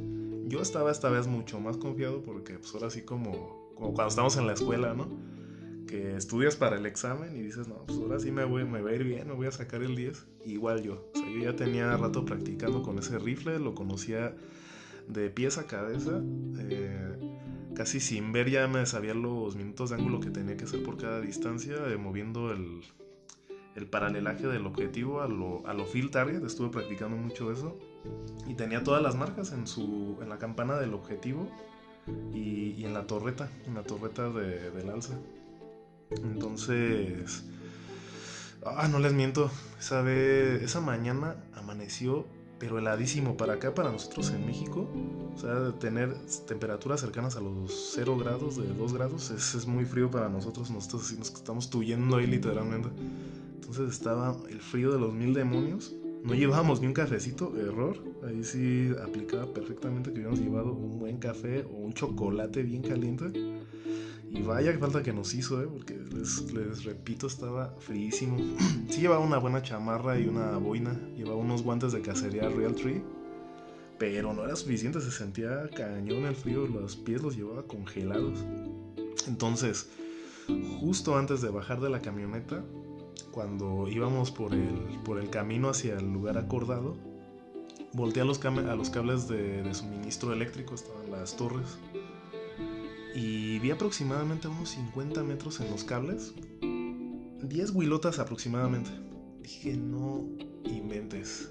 Yo 0.47 0.61
estaba 0.61 0.91
esta 0.91 1.09
vez 1.09 1.27
mucho 1.27 1.61
más 1.61 1.77
confiado 1.77 2.23
porque 2.23 2.59
pues 2.59 2.75
ahora 2.75 2.91
sí 2.91 3.03
como, 3.03 3.73
como 3.75 3.95
cuando 3.95 4.09
estamos 4.09 4.37
en 4.37 4.47
la 4.47 4.53
escuela, 4.53 4.95
¿no? 4.95 5.09
Estudias 5.93 6.57
para 6.57 6.77
el 6.77 6.87
examen 6.87 7.37
y 7.37 7.41
dices, 7.41 7.69
no, 7.69 7.85
pues 7.87 7.99
ahora 7.99 8.19
sí 8.19 8.31
me, 8.31 8.45
voy, 8.45 8.65
me 8.65 8.81
va 8.81 8.91
a 8.91 8.95
ir 8.95 9.05
bien, 9.05 9.29
me 9.29 9.35
voy 9.35 9.47
a 9.47 9.53
sacar 9.53 9.83
el 9.83 9.95
10. 9.95 10.27
Igual 10.47 10.83
yo, 10.83 11.11
o 11.15 11.19
sea, 11.19 11.29
yo 11.29 11.39
ya 11.41 11.57
tenía 11.57 11.97
rato 11.97 12.25
practicando 12.25 12.83
con 12.83 12.99
ese 12.99 13.19
rifle, 13.19 13.59
lo 13.59 13.75
conocía 13.75 14.35
de 15.09 15.31
pies 15.31 15.59
a 15.59 15.67
cabeza, 15.67 16.23
eh, 16.59 17.19
casi 17.75 18.01
sin 18.01 18.33
ver 18.33 18.51
ya 18.51 18.67
me 18.69 18.85
sabía 18.87 19.15
los 19.15 19.57
minutos 19.57 19.91
de 19.91 19.97
ángulo 19.97 20.21
que 20.21 20.31
tenía 20.31 20.57
que 20.57 20.65
hacer 20.65 20.83
por 20.83 20.97
cada 20.97 21.21
distancia, 21.21 21.75
eh, 21.87 21.97
moviendo 21.97 22.53
el, 22.53 22.83
el, 23.75 23.87
paralelaje 23.87 24.47
del 24.47 24.67
objetivo 24.67 25.21
a 25.21 25.29
lo, 25.29 25.67
a 25.67 25.75
field 25.85 26.11
target, 26.11 26.45
estuve 26.45 26.71
practicando 26.71 27.17
mucho 27.17 27.51
eso 27.53 27.79
y 28.47 28.55
tenía 28.55 28.83
todas 28.83 29.03
las 29.03 29.17
marcas 29.17 29.53
en, 29.53 29.67
su, 29.67 30.19
en 30.23 30.29
la 30.29 30.39
campana 30.39 30.79
del 30.79 30.95
objetivo 30.95 31.49
y, 32.33 32.75
y 32.77 32.85
en 32.85 32.95
la 32.95 33.07
torreta, 33.07 33.51
en 33.67 33.75
la 33.75 33.83
torreta 33.83 34.31
de, 34.31 34.71
del 34.71 34.91
alza. 34.91 35.19
Entonces, 36.23 37.45
ah, 38.65 38.89
no 38.89 38.99
les 38.99 39.13
miento, 39.13 39.51
esa, 39.79 40.09
esa 40.11 40.81
mañana 40.81 41.37
amaneció, 41.55 42.27
pero 42.59 42.79
heladísimo 42.79 43.37
para 43.37 43.55
acá, 43.55 43.75
para 43.75 43.91
nosotros 43.91 44.31
en 44.31 44.47
México. 44.47 44.89
O 45.35 45.39
sea, 45.39 45.73
tener 45.79 46.15
temperaturas 46.47 47.01
cercanas 47.01 47.37
a 47.37 47.41
los 47.41 47.93
0 47.95 48.17
grados, 48.19 48.57
de 48.57 48.73
2 48.73 48.93
grados, 48.93 49.31
es, 49.31 49.55
es 49.55 49.67
muy 49.67 49.85
frío 49.85 50.11
para 50.11 50.29
nosotros. 50.29 50.71
Nosotros 50.71 51.13
nos 51.19 51.31
estamos 51.33 51.71
tuyendo 51.71 52.17
ahí 52.17 52.27
literalmente. 52.27 52.89
Entonces 53.55 53.91
estaba 53.91 54.37
el 54.51 54.61
frío 54.61 54.93
de 54.93 55.01
los 55.01 55.13
mil 55.13 55.35
demonios. 55.35 55.95
No 56.23 56.35
llevábamos 56.35 56.81
ni 56.81 56.87
un 56.87 56.93
cafecito, 56.93 57.53
error. 57.59 57.97
Ahí 58.25 58.45
sí 58.45 58.91
aplicaba 59.03 59.53
perfectamente 59.53 60.13
que 60.13 60.21
hubiéramos 60.21 60.41
llevado 60.41 60.73
un 60.73 61.01
buen 61.01 61.17
café 61.19 61.65
o 61.65 61.79
un 61.79 61.93
chocolate 61.95 62.63
bien 62.63 62.83
caliente. 62.83 63.52
Y 64.35 64.41
vaya 64.41 64.77
falta 64.79 65.03
que 65.03 65.13
nos 65.13 65.35
hizo, 65.35 65.63
¿eh? 65.63 65.69
porque 65.71 65.95
les, 65.95 66.85
repito, 66.85 67.27
estaba 67.27 67.75
fríísimo. 67.81 68.39
sí 68.89 69.03
llevaba 69.03 69.23
una 69.23 69.37
buena 69.37 69.63
chamarra 69.63 70.19
y 70.19 70.27
una 70.27 70.57
boina, 70.57 70.99
llevaba 71.15 71.37
unos 71.37 71.63
guantes 71.63 71.93
de 71.93 72.01
cacería 72.01 72.49
Real 72.49 72.75
Tree, 72.75 73.03
pero 73.99 74.33
no 74.33 74.45
era 74.45 74.57
suficiente, 74.57 75.03
se 75.03 75.11
sentía 75.11 75.69
cañón 75.77 76.25
el 76.25 76.35
frío, 76.35 76.67
los 76.67 76.97
pies 76.97 77.23
los 77.23 77.37
llevaba 77.37 77.65
congelados. 77.65 78.43
Entonces, 79.29 79.91
justo 80.81 81.19
antes 81.19 81.43
de 81.43 81.51
bajar 81.51 81.83
de 81.83 81.91
la 81.91 82.01
camioneta, 82.01 82.65
cuando 83.33 83.87
íbamos 83.87 84.31
por 84.31 84.55
el, 84.55 84.99
por 85.05 85.19
el 85.19 85.29
camino 85.29 85.69
hacia 85.69 85.99
el 85.99 86.11
lugar 86.11 86.39
acordado, 86.39 86.97
volteé 87.93 88.23
a 88.23 88.25
los, 88.25 88.43
a 88.43 88.77
los 88.77 88.89
cables 88.89 89.29
de, 89.29 89.63
de 89.63 89.75
suministro 89.75 90.33
eléctrico, 90.33 90.75
estaban 90.75 91.11
las 91.11 91.37
torres 91.37 91.79
y 93.15 93.59
vi 93.59 93.71
aproximadamente 93.71 94.49
unos 94.49 94.71
50 94.71 95.23
metros 95.23 95.61
en 95.61 95.71
los 95.71 95.85
cables, 95.85 96.35
10 97.43 97.71
huilotas 97.71 98.19
aproximadamente. 98.19 98.91
Dije, 99.43 99.77
no 99.77 100.27
inventes. 100.65 101.51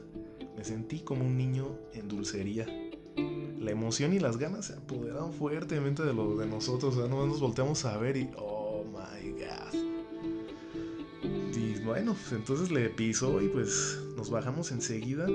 Me 0.58 0.64
sentí 0.64 1.00
como 1.00 1.26
un 1.26 1.38
niño 1.38 1.78
en 1.94 2.08
dulcería. 2.08 2.66
La 3.60 3.72
emoción 3.72 4.14
y 4.14 4.20
las 4.20 4.38
ganas 4.38 4.66
se 4.68 4.74
apoderaron 4.74 5.34
fuertemente 5.34 6.04
de 6.04 6.14
de 6.14 6.48
nosotros. 6.48 6.96
O 6.96 7.00
sea, 7.00 7.08
nos 7.08 7.40
volteamos 7.40 7.86
a 7.86 7.98
ver 7.98 8.18
y, 8.18 8.30
oh 8.38 8.84
my 8.86 9.32
god. 9.32 9.74
Y 11.56 11.80
bueno, 11.84 12.14
pues 12.14 12.32
entonces 12.32 12.72
le 12.72 12.90
pisó 12.90 13.42
y 13.42 13.50
pues 13.50 14.00
nos 14.16 14.30
bajamos 14.30 14.72
enseguida 14.72 15.28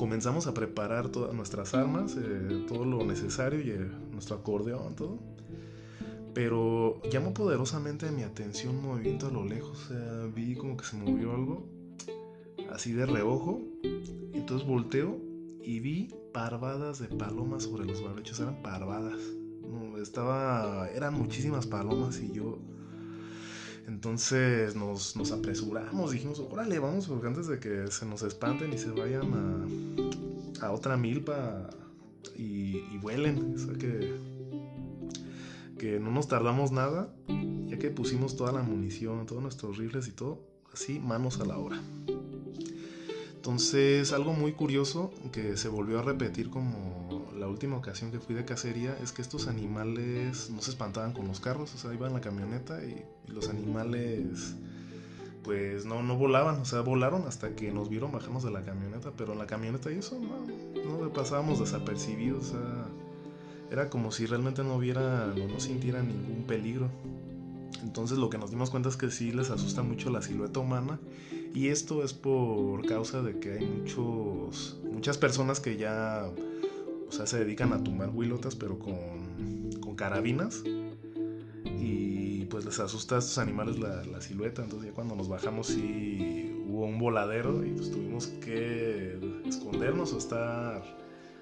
comenzamos 0.00 0.46
a 0.46 0.54
preparar 0.54 1.10
todas 1.10 1.34
nuestras 1.34 1.74
armas, 1.74 2.16
eh, 2.16 2.64
todo 2.66 2.86
lo 2.86 3.04
necesario 3.04 3.60
y 3.60 3.68
eh, 3.68 3.86
nuestro 4.10 4.36
acordeón, 4.36 4.96
todo. 4.96 5.18
Pero 6.32 7.02
llamó 7.10 7.34
poderosamente 7.34 8.10
mi 8.10 8.22
atención 8.22 8.76
un 8.76 8.82
movimiento 8.82 9.26
a 9.26 9.30
lo 9.30 9.44
lejos. 9.44 9.90
vi 10.34 10.54
como 10.54 10.78
que 10.78 10.86
se 10.86 10.96
movió 10.96 11.34
algo 11.34 11.66
así 12.72 12.92
de 12.92 13.04
reojo. 13.04 13.60
Entonces 14.32 14.66
volteo 14.66 15.18
y 15.62 15.80
vi 15.80 16.08
parvadas 16.32 16.98
de 16.98 17.08
palomas 17.08 17.64
sobre 17.64 17.84
los 17.84 18.02
barbechos. 18.02 18.40
Eran 18.40 18.62
parvadas. 18.62 19.20
estaba, 20.00 20.88
eran 20.94 21.12
muchísimas 21.12 21.66
palomas 21.66 22.22
y 22.22 22.32
yo 22.32 22.58
Entonces 23.90 24.76
nos, 24.76 25.16
apresuramos, 25.32 26.12
dijimos, 26.12 26.38
órale, 26.38 26.78
vamos, 26.78 27.08
porque 27.08 27.26
antes 27.26 27.48
de 27.48 27.58
que 27.58 27.90
se 27.90 28.06
nos 28.06 28.22
espanten 28.22 28.72
y 28.72 28.78
se 28.78 28.92
vayan 28.92 29.68
a, 30.62 30.70
otra 30.70 30.96
milpa 30.96 31.68
y, 32.36 32.76
y 32.92 32.98
vuelen. 33.02 33.54
O 33.56 33.58
sea 33.58 33.74
que, 33.74 34.14
que 35.76 35.98
no 35.98 36.12
nos 36.12 36.28
tardamos 36.28 36.70
nada, 36.70 37.12
ya 37.66 37.78
que 37.78 37.90
pusimos 37.90 38.36
toda 38.36 38.52
la 38.52 38.62
munición, 38.62 39.26
todos 39.26 39.42
nuestros 39.42 39.76
rifles 39.76 40.06
y 40.06 40.12
todo, 40.12 40.40
así, 40.72 41.00
manos 41.00 41.40
a 41.40 41.44
la 41.44 41.58
obra. 41.58 41.82
Entonces, 43.34 44.12
algo 44.12 44.34
muy 44.34 44.52
curioso 44.52 45.10
que 45.32 45.56
se 45.56 45.68
volvió 45.68 45.98
a 45.98 46.02
repetir 46.02 46.48
como 46.48 46.99
la 47.40 47.48
última 47.48 47.76
ocasión 47.76 48.12
que 48.12 48.20
fui 48.20 48.34
de 48.34 48.44
cacería 48.44 48.96
es 49.02 49.12
que 49.12 49.22
estos 49.22 49.48
animales 49.48 50.50
no 50.50 50.60
se 50.60 50.70
espantaban 50.70 51.12
con 51.12 51.26
los 51.26 51.40
carros, 51.40 51.74
o 51.74 51.78
sea, 51.78 51.92
iban 51.94 52.08
en 52.08 52.14
la 52.14 52.20
camioneta 52.20 52.84
y, 52.84 53.02
los 53.28 53.48
animales 53.48 54.56
pues 55.44 55.86
no, 55.86 56.02
no 56.02 56.16
volaban, 56.16 56.60
o 56.60 56.64
sea, 56.64 56.80
volaron 56.80 57.26
hasta 57.26 57.54
que 57.54 57.72
nos 57.72 57.88
vieron 57.88 58.10
bajarnos 58.12 58.42
de 58.42 58.50
la 58.50 58.64
camioneta, 58.64 59.12
pero 59.16 59.32
en 59.32 59.38
la 59.38 59.46
camioneta 59.46 59.90
y 59.90 59.98
eso 59.98 60.18
no, 60.18 60.98
no 60.98 61.12
pasábamos 61.12 61.60
desapercibidos, 61.60 62.48
o 62.48 62.50
sea, 62.50 62.86
era 63.70 63.88
como 63.88 64.10
si 64.10 64.26
realmente 64.26 64.62
no 64.64 64.74
hubiera, 64.74 65.26
no, 65.28 65.46
no 65.46 65.60
sintieran 65.60 66.08
ningún 66.08 66.44
peligro. 66.46 66.90
Entonces 67.82 68.18
lo 68.18 68.28
que 68.28 68.36
nos 68.36 68.50
dimos 68.50 68.68
cuenta 68.68 68.88
es 68.88 68.96
que 68.96 69.10
sí 69.10 69.32
les 69.32 69.50
asusta 69.50 69.82
mucho 69.82 70.10
la 70.10 70.20
silueta 70.20 70.60
humana 70.60 70.98
y 71.54 71.68
esto 71.68 72.02
es 72.02 72.12
por 72.12 72.84
causa 72.84 73.22
de 73.22 73.38
que 73.38 73.52
hay 73.52 73.64
muchos, 73.64 74.76
muchas 74.92 75.16
personas 75.16 75.60
que 75.60 75.76
ya 75.76 76.30
o 77.10 77.12
sea, 77.12 77.26
se 77.26 77.40
dedican 77.40 77.72
a 77.72 77.82
tumbar 77.82 78.10
huilotas 78.10 78.54
pero 78.54 78.78
con, 78.78 79.72
con 79.80 79.96
carabinas 79.96 80.62
y 81.64 82.44
pues 82.44 82.64
les 82.64 82.78
asusta 82.78 83.16
a 83.16 83.18
estos 83.18 83.38
animales 83.38 83.80
la, 83.80 84.04
la, 84.04 84.20
silueta. 84.20 84.62
Entonces 84.62 84.90
ya 84.90 84.94
cuando 84.94 85.16
nos 85.16 85.28
bajamos 85.28 85.66
sí 85.66 86.64
hubo 86.68 86.86
un 86.86 87.00
voladero 87.00 87.66
y 87.66 87.72
pues 87.72 87.90
tuvimos 87.90 88.28
que 88.28 89.18
escondernos 89.44 90.12
o 90.12 90.18
estar 90.18 90.84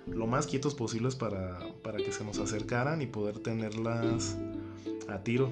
lo 0.07 0.27
más 0.27 0.47
quietos 0.47 0.75
posibles 0.75 1.17
para, 1.17 1.59
para 1.83 1.99
que 1.99 2.13
se 2.13 2.25
nos 2.25 2.39
acercaran 2.39 3.03
y 3.03 3.07
poder 3.07 3.39
tenerlas 3.41 4.39
a 5.07 5.23
tiro. 5.23 5.51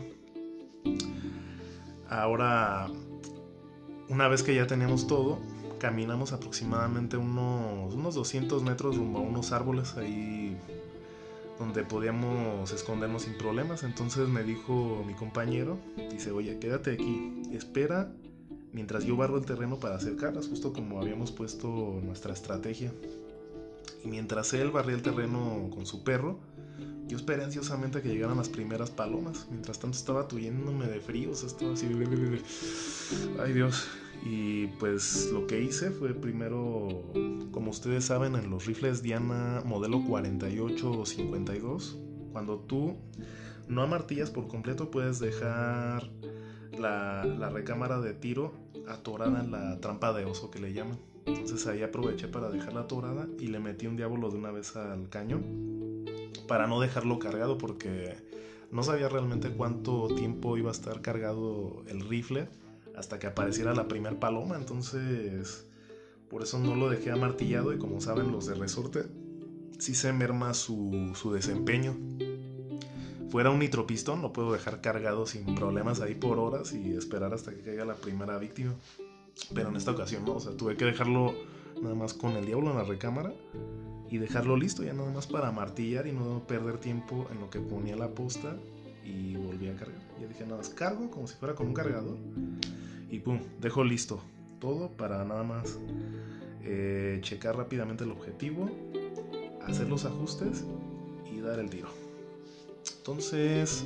Ahora, 2.09 2.89
una 4.09 4.29
vez 4.29 4.43
que 4.43 4.55
ya 4.55 4.67
tenemos 4.67 5.07
todo, 5.07 5.39
caminamos 5.79 6.33
aproximadamente 6.33 7.17
unos, 7.17 7.95
unos 7.95 8.15
200 8.15 8.63
metros 8.63 8.97
rumbo 8.97 9.19
a 9.19 9.23
unos 9.23 9.53
árboles 9.53 9.97
ahí 9.97 10.57
donde 11.59 11.85
podíamos 11.85 12.73
escondernos 12.73 13.23
sin 13.23 13.37
problemas. 13.39 13.83
Entonces 13.83 14.29
me 14.29 14.43
dijo 14.43 15.05
mi 15.07 15.15
compañero, 15.15 15.79
dice, 16.11 16.31
oye, 16.31 16.59
quédate 16.59 16.93
aquí, 16.93 17.43
espera 17.53 18.13
mientras 18.73 19.05
yo 19.05 19.17
barro 19.17 19.39
el 19.39 19.47
terreno 19.47 19.81
para 19.81 19.97
acercarlas, 19.97 20.49
justo 20.49 20.75
como 20.75 21.01
habíamos 21.01 21.33
puesto 21.33 21.99
nuestra 22.05 22.35
estrategia. 22.35 22.93
Y 24.05 24.09
mientras 24.09 24.53
él 24.53 24.71
barría 24.71 24.95
el 24.95 25.03
terreno 25.03 25.71
con 25.73 25.87
su 25.87 26.05
perro, 26.05 26.39
yo 27.07 27.17
esperé 27.17 27.43
ansiosamente 27.43 27.99
a 27.99 28.03
que 28.03 28.11
llegaran 28.11 28.37
las 28.37 28.51
primeras 28.51 28.91
palomas. 28.91 29.47
Mientras 29.51 29.79
tanto 29.79 29.97
estaba 29.97 30.29
tuyéndome 30.29 30.87
de 30.87 31.01
frío, 31.01 31.31
o 31.31 31.35
sea, 31.35 31.49
estaba 31.49 31.73
así... 31.73 31.87
Ay 33.43 33.55
Dios. 33.55 33.89
Y 34.25 34.67
pues 34.79 35.31
lo 35.33 35.47
que 35.47 35.63
hice 35.63 35.91
fue 35.91 36.15
primero, 36.15 36.89
como 37.53 37.71
ustedes 37.71 38.05
saben, 38.07 38.35
en 38.35 38.51
los 38.51 38.67
rifles 38.67 39.03
Diana 39.03 39.63
modelo 39.65 40.03
48 40.03 40.91
o 40.91 41.07
52, 41.07 41.99
cuando 42.33 42.59
tú 42.59 42.97
no 43.69 43.83
amartillas 43.83 44.31
por 44.31 44.49
completo, 44.49 44.91
puedes 44.91 45.19
dejar 45.19 46.11
la, 46.79 47.25
la 47.25 47.51
recámara 47.51 48.01
de 48.01 48.15
tiro 48.15 48.53
atorada 48.89 49.41
en 49.41 49.51
la 49.51 49.81
trampa 49.81 50.13
de 50.13 50.25
oso 50.25 50.51
que 50.51 50.59
le 50.59 50.73
llaman. 50.73 50.99
Entonces 51.27 51.67
ahí 51.67 51.83
aproveché 51.83 52.29
para 52.29 52.51
dejarla 52.51 52.83
atorada 52.83 53.27
y 53.39 53.49
le 53.49 53.59
metí 53.59 53.87
un 53.87 53.97
diablo 53.97 54.31
de 54.31 54.39
una 54.39 54.53
vez 54.53 54.77
al 54.77 55.09
cañón 55.09 55.45
para 56.47 56.67
no 56.67 56.81
dejarlo 56.81 57.19
cargado 57.19 57.59
porque 57.59 58.15
no 58.71 58.83
sabía 58.83 59.09
realmente 59.09 59.51
cuánto 59.51 60.09
tiempo 60.15 60.57
iba 60.57 60.71
a 60.71 60.73
estar 60.73 61.01
cargado 61.01 61.83
el 61.89 62.09
rifle 62.09 62.49
hasta 62.97 63.19
que 63.19 63.27
apareciera 63.27 63.75
la 63.75 63.89
primer 63.89 64.19
paloma, 64.19 64.57
entonces 64.57 65.67
por 66.31 66.43
eso 66.43 66.59
no 66.59 66.75
lo 66.75 66.89
dejé 66.89 67.11
amartillado 67.13 67.73
y 67.73 67.79
como 67.79 68.01
saben 68.01 68.33
los 68.33 68.47
de 68.47 68.55
resorte 68.55 69.05
sí 69.79 69.95
se 69.95 70.13
merma 70.13 70.55
su, 70.55 71.13
su 71.15 71.33
desempeño. 71.33 71.97
Fuera 73.31 73.51
un 73.51 73.59
nitropistón 73.59 74.23
lo 74.23 74.33
puedo 74.33 74.53
dejar 74.53 74.81
cargado 74.81 75.27
sin 75.27 75.55
problemas 75.55 76.01
ahí 76.01 76.15
por 76.15 76.39
horas 76.39 76.73
y 76.73 76.95
esperar 76.95 77.35
hasta 77.35 77.53
que 77.53 77.61
caiga 77.63 77.85
la 77.85 77.95
primera 77.95 78.39
víctima. 78.39 78.75
Pero 79.55 79.69
en 79.69 79.77
esta 79.77 79.91
ocasión 79.91 80.25
no, 80.25 80.35
o 80.35 80.41
sea, 80.41 80.57
tuve 80.57 80.77
que 80.77 80.85
dejarlo 80.85 81.35
nada 81.83 81.95
más 81.95 82.15
con 82.15 82.33
el 82.33 82.47
diablo 82.47 82.71
en 82.71 82.77
la 82.79 82.85
recámara 82.85 83.35
y 84.09 84.19
dejarlo 84.19 84.57
listo 84.57 84.83
ya 84.83 84.95
nada 84.95 85.11
más 85.11 85.27
para 85.27 85.51
martillar 85.53 86.07
y 86.07 86.13
no 86.13 86.47
perder 86.47 86.79
tiempo 86.79 87.27
en 87.31 87.41
lo 87.41 87.51
que 87.51 87.61
ponía 87.61 87.97
la 87.97 88.09
posta 88.09 88.57
y 89.05 89.37
volví 89.37 89.69
a 89.69 89.77
cargar. 89.77 90.01
Ya 90.21 90.27
dije 90.27 90.45
nada 90.45 90.59
más 90.59 90.71
cargo 90.71 91.11
como 91.11 91.27
si 91.27 91.35
fuera 91.35 91.55
con 91.55 91.67
un 91.67 91.75
cargador 91.75 92.17
y 93.11 93.21
pum, 93.21 93.41
dejo 93.61 93.85
listo 93.85 94.21
todo 94.61 94.91
para 94.91 95.25
nada 95.25 95.43
más 95.43 95.79
eh, 96.63 97.19
checar 97.23 97.57
rápidamente 97.57 98.05
el 98.05 98.11
objetivo, 98.11 98.71
hacer 99.67 99.89
los 99.89 100.05
ajustes 100.05 100.65
y 101.31 101.41
dar 101.41 101.59
el 101.59 101.71
tiro. 101.71 101.89
Entonces, 102.99 103.85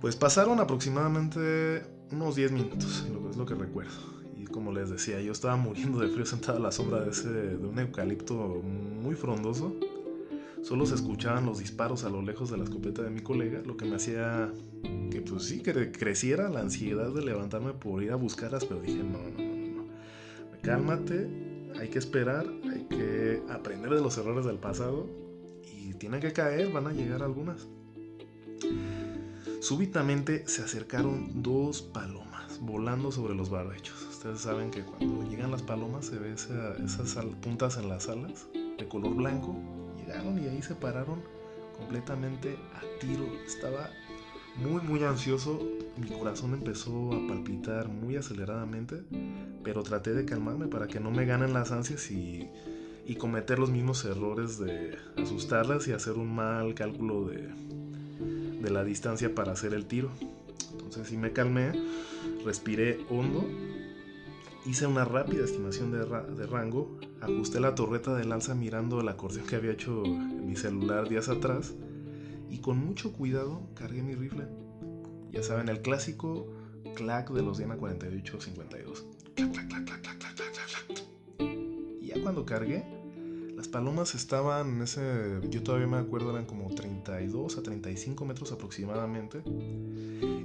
pues 0.00 0.14
pasaron 0.14 0.60
aproximadamente 0.60 1.82
unos 2.12 2.36
10 2.36 2.52
minutos, 2.52 3.06
es 3.30 3.36
lo 3.36 3.46
que 3.46 3.54
recuerdo 3.54 4.16
como 4.56 4.72
les 4.72 4.88
decía, 4.88 5.20
yo 5.20 5.32
estaba 5.32 5.54
muriendo 5.56 5.98
de 5.98 6.08
frío 6.08 6.24
sentado 6.26 6.56
a 6.56 6.60
la 6.60 6.72
sombra 6.72 7.00
de, 7.00 7.10
ese, 7.10 7.28
de 7.28 7.66
un 7.66 7.78
eucalipto 7.78 8.34
muy 8.34 9.14
frondoso. 9.14 9.76
Solo 10.66 10.84
se 10.84 10.96
escuchaban 10.96 11.46
los 11.46 11.60
disparos 11.60 12.02
a 12.02 12.08
lo 12.08 12.22
lejos 12.22 12.50
de 12.50 12.56
la 12.56 12.64
escopeta 12.64 13.00
de 13.00 13.10
mi 13.10 13.20
colega, 13.20 13.62
lo 13.64 13.76
que 13.76 13.84
me 13.84 13.94
hacía 13.94 14.50
que 15.12 15.20
pues 15.20 15.44
sí, 15.44 15.62
que 15.62 15.92
creciera 15.92 16.48
la 16.48 16.58
ansiedad 16.58 17.14
de 17.14 17.24
levantarme 17.24 17.72
por 17.72 18.02
ir 18.02 18.10
a 18.10 18.16
buscarlas, 18.16 18.64
pero 18.64 18.80
dije, 18.80 18.98
no, 18.98 19.18
no, 19.30 19.44
no, 19.44 19.84
no, 19.84 20.62
cálmate, 20.62 21.28
hay 21.78 21.88
que 21.88 22.00
esperar, 22.00 22.48
hay 22.68 22.84
que 22.90 23.44
aprender 23.48 23.90
de 23.90 24.00
los 24.00 24.18
errores 24.18 24.44
del 24.44 24.58
pasado 24.58 25.06
y 25.62 25.94
tienen 25.94 26.20
que 26.20 26.32
caer, 26.32 26.72
van 26.72 26.88
a 26.88 26.92
llegar 26.92 27.22
algunas. 27.22 27.68
Súbitamente 29.60 30.48
se 30.48 30.62
acercaron 30.62 31.44
dos 31.44 31.80
palomas 31.80 32.58
volando 32.60 33.12
sobre 33.12 33.36
los 33.36 33.50
barbechos. 33.50 34.04
Ustedes 34.10 34.40
saben 34.40 34.72
que 34.72 34.82
cuando 34.82 35.30
llegan 35.30 35.52
las 35.52 35.62
palomas 35.62 36.06
se 36.06 36.18
ve 36.18 36.32
esas 36.32 37.24
puntas 37.40 37.76
en 37.76 37.88
las 37.88 38.08
alas 38.08 38.48
de 38.52 38.88
color 38.88 39.14
blanco. 39.14 39.75
Llegaron 40.06 40.38
y 40.38 40.48
ahí 40.48 40.62
se 40.62 40.74
pararon 40.74 41.20
completamente 41.76 42.56
a 42.74 43.00
tiro. 43.00 43.26
Estaba 43.46 43.90
muy 44.56 44.80
muy 44.82 45.02
ansioso. 45.04 45.60
Mi 45.96 46.08
corazón 46.08 46.54
empezó 46.54 47.12
a 47.12 47.26
palpitar 47.26 47.88
muy 47.88 48.16
aceleradamente. 48.16 49.02
Pero 49.64 49.82
traté 49.82 50.14
de 50.14 50.24
calmarme 50.24 50.68
para 50.68 50.86
que 50.86 51.00
no 51.00 51.10
me 51.10 51.26
ganen 51.26 51.52
las 51.52 51.72
ansias 51.72 52.10
y, 52.10 52.48
y 53.04 53.16
cometer 53.16 53.58
los 53.58 53.70
mismos 53.70 54.04
errores 54.04 54.58
de 54.58 54.96
asustarlas 55.16 55.88
y 55.88 55.92
hacer 55.92 56.14
un 56.14 56.34
mal 56.34 56.74
cálculo 56.74 57.26
de, 57.26 57.48
de 58.60 58.70
la 58.70 58.84
distancia 58.84 59.34
para 59.34 59.52
hacer 59.52 59.74
el 59.74 59.86
tiro. 59.86 60.10
Entonces 60.72 61.08
sí 61.08 61.16
me 61.16 61.32
calmé, 61.32 61.72
respiré 62.44 63.00
hondo 63.10 63.44
Hice 64.66 64.88
una 64.88 65.04
rápida 65.04 65.44
estimación 65.44 65.92
de, 65.92 66.46
rango, 66.46 66.98
ajusté 67.20 67.60
la 67.60 67.76
torreta 67.76 68.14
del 68.16 68.32
alza 68.32 68.56
mirando 68.56 69.00
el 69.00 69.08
acordeón 69.08 69.46
que 69.46 69.54
había 69.54 69.70
hecho 69.70 70.02
mi 70.02 70.56
celular 70.56 71.08
días 71.08 71.28
atrás 71.28 71.74
y 72.50 72.58
con 72.58 72.78
mucho 72.78 73.12
cuidado 73.12 73.62
cargué 73.74 74.02
mi 74.02 74.16
rifle. 74.16 74.48
Ya 75.30 75.44
saben, 75.44 75.68
el 75.68 75.82
clásico 75.82 76.48
clac 76.96 77.30
de 77.30 77.42
los 77.42 77.58
Diana 77.58 77.76
48-52. 77.76 79.04
Y 82.00 82.06
ya 82.08 82.20
cuando 82.20 82.44
cargué, 82.44 82.84
las 83.54 83.68
palomas 83.68 84.16
estaban 84.16 84.68
en 84.68 84.82
ese, 84.82 85.40
yo 85.48 85.62
todavía 85.62 85.86
me 85.86 85.98
acuerdo, 85.98 86.30
eran 86.32 86.44
como 86.44 86.74
32 86.74 87.56
a 87.56 87.62
35 87.62 88.24
metros 88.24 88.50
aproximadamente. 88.50 89.44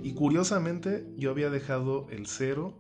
Y 0.03 0.13
curiosamente 0.13 1.07
yo 1.17 1.31
había 1.31 1.49
dejado 1.49 2.05
el 2.11 2.27
cero 2.27 2.75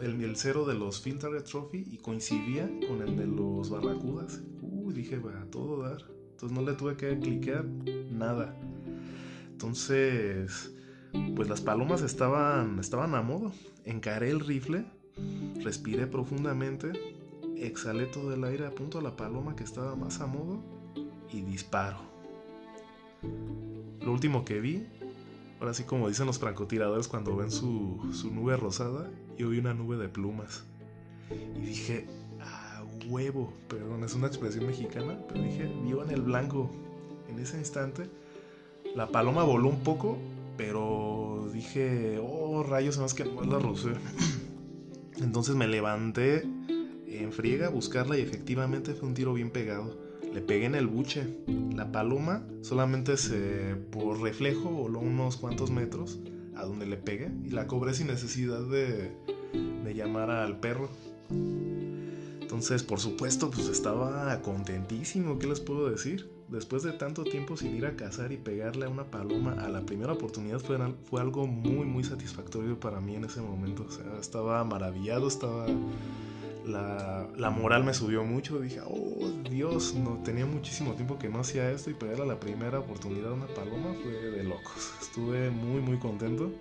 el, 0.00 0.36
cero 0.36 0.64
de 0.64 0.74
los 0.74 1.00
Field 1.00 1.44
Trophy 1.44 1.86
y 1.90 1.98
coincidía 1.98 2.68
con 2.88 3.02
el 3.02 3.16
de 3.16 3.26
los 3.26 3.70
Barracudas. 3.70 4.40
Uy, 4.62 4.94
dije, 4.94 5.18
va 5.18 5.40
a 5.40 5.44
todo 5.46 5.82
dar. 5.82 6.04
Entonces 6.30 6.56
no 6.56 6.64
le 6.64 6.74
tuve 6.74 6.96
que 6.96 7.18
clicar 7.18 7.64
nada. 7.64 8.56
Entonces, 9.50 10.72
pues 11.36 11.48
las 11.48 11.60
palomas 11.60 12.02
estaban, 12.02 12.78
estaban 12.78 13.14
a 13.14 13.22
modo. 13.22 13.52
Encaré 13.84 14.30
el 14.30 14.40
rifle, 14.40 14.84
respiré 15.62 16.06
profundamente, 16.06 16.92
exhalé 17.56 18.06
todo 18.06 18.32
el 18.32 18.44
aire, 18.44 18.66
apunto 18.66 18.98
a 18.98 19.02
la 19.02 19.16
paloma 19.16 19.56
que 19.56 19.64
estaba 19.64 19.96
más 19.96 20.20
a 20.20 20.26
modo 20.26 20.62
y 21.30 21.42
disparo. 21.42 21.98
Lo 24.00 24.12
último 24.12 24.44
que 24.44 24.60
vi 24.60 24.86
Ahora 25.60 25.74
sí, 25.74 25.84
como 25.84 26.08
dicen 26.08 26.24
los 26.26 26.38
francotiradores 26.38 27.06
cuando 27.06 27.36
ven 27.36 27.50
su, 27.50 28.00
su 28.12 28.32
nube 28.32 28.56
rosada, 28.56 29.10
yo 29.38 29.50
vi 29.50 29.58
una 29.58 29.74
nube 29.74 29.96
de 29.96 30.08
plumas. 30.08 30.64
Y 31.56 31.60
dije, 31.60 32.06
a 32.40 32.84
huevo, 33.08 33.52
perdón, 33.68 34.04
es 34.04 34.14
una 34.14 34.26
expresión 34.26 34.66
mexicana, 34.66 35.18
pero 35.28 35.42
dije, 35.42 35.70
vivo 35.84 36.02
en 36.02 36.10
el 36.10 36.22
blanco. 36.22 36.70
En 37.28 37.38
ese 37.38 37.58
instante, 37.58 38.10
la 38.96 39.08
paloma 39.08 39.44
voló 39.44 39.68
un 39.68 39.80
poco, 39.80 40.18
pero 40.56 41.48
dije, 41.52 42.18
oh 42.20 42.62
rayos, 42.62 42.98
más 42.98 43.14
que 43.14 43.24
no 43.24 43.42
la 43.42 43.58
rosé. 43.58 43.92
Entonces 45.20 45.54
me 45.54 45.68
levanté 45.68 46.44
en 47.06 47.32
friega 47.32 47.66
a 47.66 47.70
buscarla 47.70 48.18
y 48.18 48.22
efectivamente 48.22 48.94
fue 48.94 49.08
un 49.08 49.14
tiro 49.14 49.32
bien 49.34 49.50
pegado. 49.50 49.96
Le 50.32 50.40
pegué 50.40 50.66
en 50.66 50.74
el 50.74 50.86
buche. 50.86 51.26
La 51.74 51.92
paloma 51.92 52.46
solamente 52.62 53.16
se, 53.16 53.76
por 53.90 54.20
reflejo 54.20 54.70
voló 54.70 55.00
unos 55.00 55.36
cuantos 55.36 55.70
metros 55.70 56.20
a 56.60 56.64
donde 56.64 56.86
le 56.86 56.96
pegué 56.96 57.30
y 57.44 57.50
la 57.50 57.66
cobré 57.66 57.94
sin 57.94 58.06
necesidad 58.06 58.60
de, 58.60 59.10
de 59.84 59.94
llamar 59.94 60.30
al 60.30 60.60
perro. 60.60 60.88
Entonces, 62.40 62.82
por 62.82 62.98
supuesto, 62.98 63.50
pues 63.50 63.68
estaba 63.68 64.40
contentísimo, 64.42 65.38
¿qué 65.38 65.46
les 65.46 65.60
puedo 65.60 65.88
decir? 65.88 66.30
Después 66.48 66.82
de 66.82 66.90
tanto 66.90 67.22
tiempo 67.22 67.56
sin 67.56 67.76
ir 67.76 67.86
a 67.86 67.94
cazar 67.94 68.32
y 68.32 68.36
pegarle 68.36 68.86
a 68.86 68.88
una 68.88 69.04
paloma 69.04 69.52
a 69.52 69.68
la 69.68 69.86
primera 69.86 70.14
oportunidad 70.14 70.58
fue, 70.58 70.76
fue 71.04 71.20
algo 71.20 71.46
muy, 71.46 71.86
muy 71.86 72.02
satisfactorio 72.02 72.80
para 72.80 73.00
mí 73.00 73.14
en 73.14 73.24
ese 73.24 73.40
momento. 73.40 73.86
O 73.88 73.90
sea, 73.92 74.18
estaba 74.20 74.64
maravillado, 74.64 75.28
estaba 75.28 75.66
la, 76.66 77.50
moral 77.50 77.84
me 77.84 77.94
subió 77.94 78.24
mucho. 78.24 78.60
Dije, 78.60 78.80
oh 78.86 79.30
Dios, 79.50 79.94
no 79.94 80.20
tenía 80.24 80.46
muchísimo 80.46 80.94
tiempo 80.94 81.18
que 81.18 81.28
no 81.28 81.40
hacía 81.40 81.70
esto 81.70 81.90
y 81.90 81.94
pegarle 81.94 82.26
la 82.26 82.40
primera 82.40 82.78
oportunidad 82.78 83.30
a 83.30 83.34
una 83.34 83.46
paloma 83.46 83.94
fue 84.02 84.12
de 84.12 84.44
locos. 84.44 84.92
Estuve 85.00 85.50
muy, 85.50 85.80
muy 85.80 85.98
contento. 85.98 86.52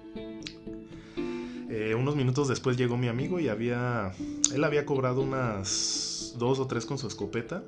Eh, 1.70 1.94
unos 1.94 2.16
minutos 2.16 2.48
después 2.48 2.78
llegó 2.78 2.98
mi 2.98 3.08
amigo 3.08 3.40
y 3.40 3.48
había. 3.48 4.12
Él 4.54 4.64
había 4.64 4.86
cobrado 4.86 5.22
unas 5.22 6.36
dos 6.38 6.60
o 6.60 6.68
tres 6.68 6.86
con 6.86 6.98
su 6.98 7.08
escopeta. 7.08 7.64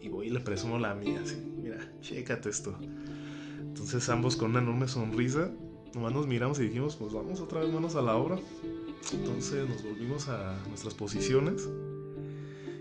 Y 0.00 0.08
voy 0.08 0.26
y 0.26 0.30
le 0.30 0.40
presumo 0.40 0.78
la 0.78 0.94
mía, 0.94 1.20
así. 1.22 1.36
Mira, 1.62 1.78
chécate 2.00 2.48
esto. 2.48 2.76
Entonces 3.60 4.08
ambos 4.08 4.36
con 4.36 4.50
una 4.50 4.60
enorme 4.60 4.88
sonrisa, 4.88 5.50
nomás 5.94 6.12
nos 6.12 6.26
miramos 6.26 6.58
y 6.58 6.64
dijimos, 6.64 6.96
pues 6.96 7.12
vamos 7.12 7.40
otra 7.40 7.60
vez 7.60 7.72
manos 7.72 7.94
a 7.96 8.02
la 8.02 8.16
obra. 8.16 8.38
Entonces 9.12 9.68
nos 9.68 9.82
volvimos 9.82 10.28
a 10.28 10.56
nuestras 10.68 10.94
posiciones. 10.94 11.68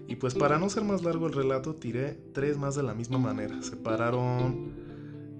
Y 0.08 0.18
pues 0.18 0.36
para 0.36 0.60
no 0.60 0.70
ser 0.70 0.84
más 0.84 1.04
largo 1.04 1.28
el 1.28 1.34
relato, 1.34 1.76
tiré 1.76 2.20
tres 2.34 2.58
más 2.58 2.76
de 2.76 2.84
la 2.84 2.94
misma 2.94 3.18
manera. 3.18 3.62
Se 3.62 3.78
pararon 3.78 4.74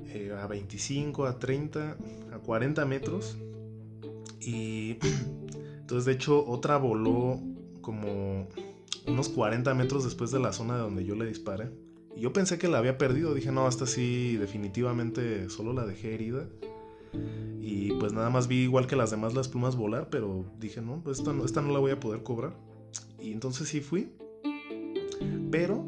eh, 0.08 0.34
a 0.40 0.48
25, 0.48 1.26
a 1.26 1.40
30, 1.40 1.98
a 2.34 2.40
40 2.40 2.86
metros. 2.86 3.38
Y 4.40 4.98
entonces 5.82 6.06
de 6.06 6.14
hecho 6.14 6.46
otra 6.48 6.78
voló 6.78 7.40
como 7.82 8.48
unos 9.08 9.30
40 9.30 9.74
metros 9.74 10.04
después 10.04 10.32
de 10.32 10.40
la 10.40 10.54
zona 10.54 10.76
de 10.76 10.82
donde 10.82 11.06
yo 11.06 11.16
le 11.16 11.26
disparé. 11.26 11.70
Y 12.16 12.22
yo 12.22 12.34
pensé 12.34 12.58
que 12.58 12.68
la 12.68 12.78
había 12.78 12.98
perdido. 12.98 13.34
Dije, 13.34 13.52
no, 13.52 13.68
hasta 13.68 13.86
sí 13.86 14.38
definitivamente 14.38 15.50
solo 15.50 15.74
la 15.74 15.86
dejé 15.86 16.14
herida. 16.14 16.48
Y 17.62 17.94
pues 17.94 18.14
nada 18.14 18.30
más 18.30 18.48
vi 18.48 18.64
igual 18.64 18.88
que 18.88 18.96
las 18.96 19.12
demás 19.12 19.34
las 19.34 19.48
plumas 19.48 19.76
volar, 19.76 20.10
pero 20.10 20.46
dije, 20.60 20.82
no, 20.82 21.02
pues 21.04 21.20
esta 21.20 21.34
no, 21.34 21.46
esta 21.46 21.62
no 21.62 21.72
la 21.72 21.80
voy 21.80 21.92
a 21.92 22.00
poder 22.00 22.24
cobrar. 22.24 22.54
Y 23.20 23.32
entonces 23.32 23.70
sí 23.70 23.82
fui. 23.82 24.12
Pero 25.52 25.86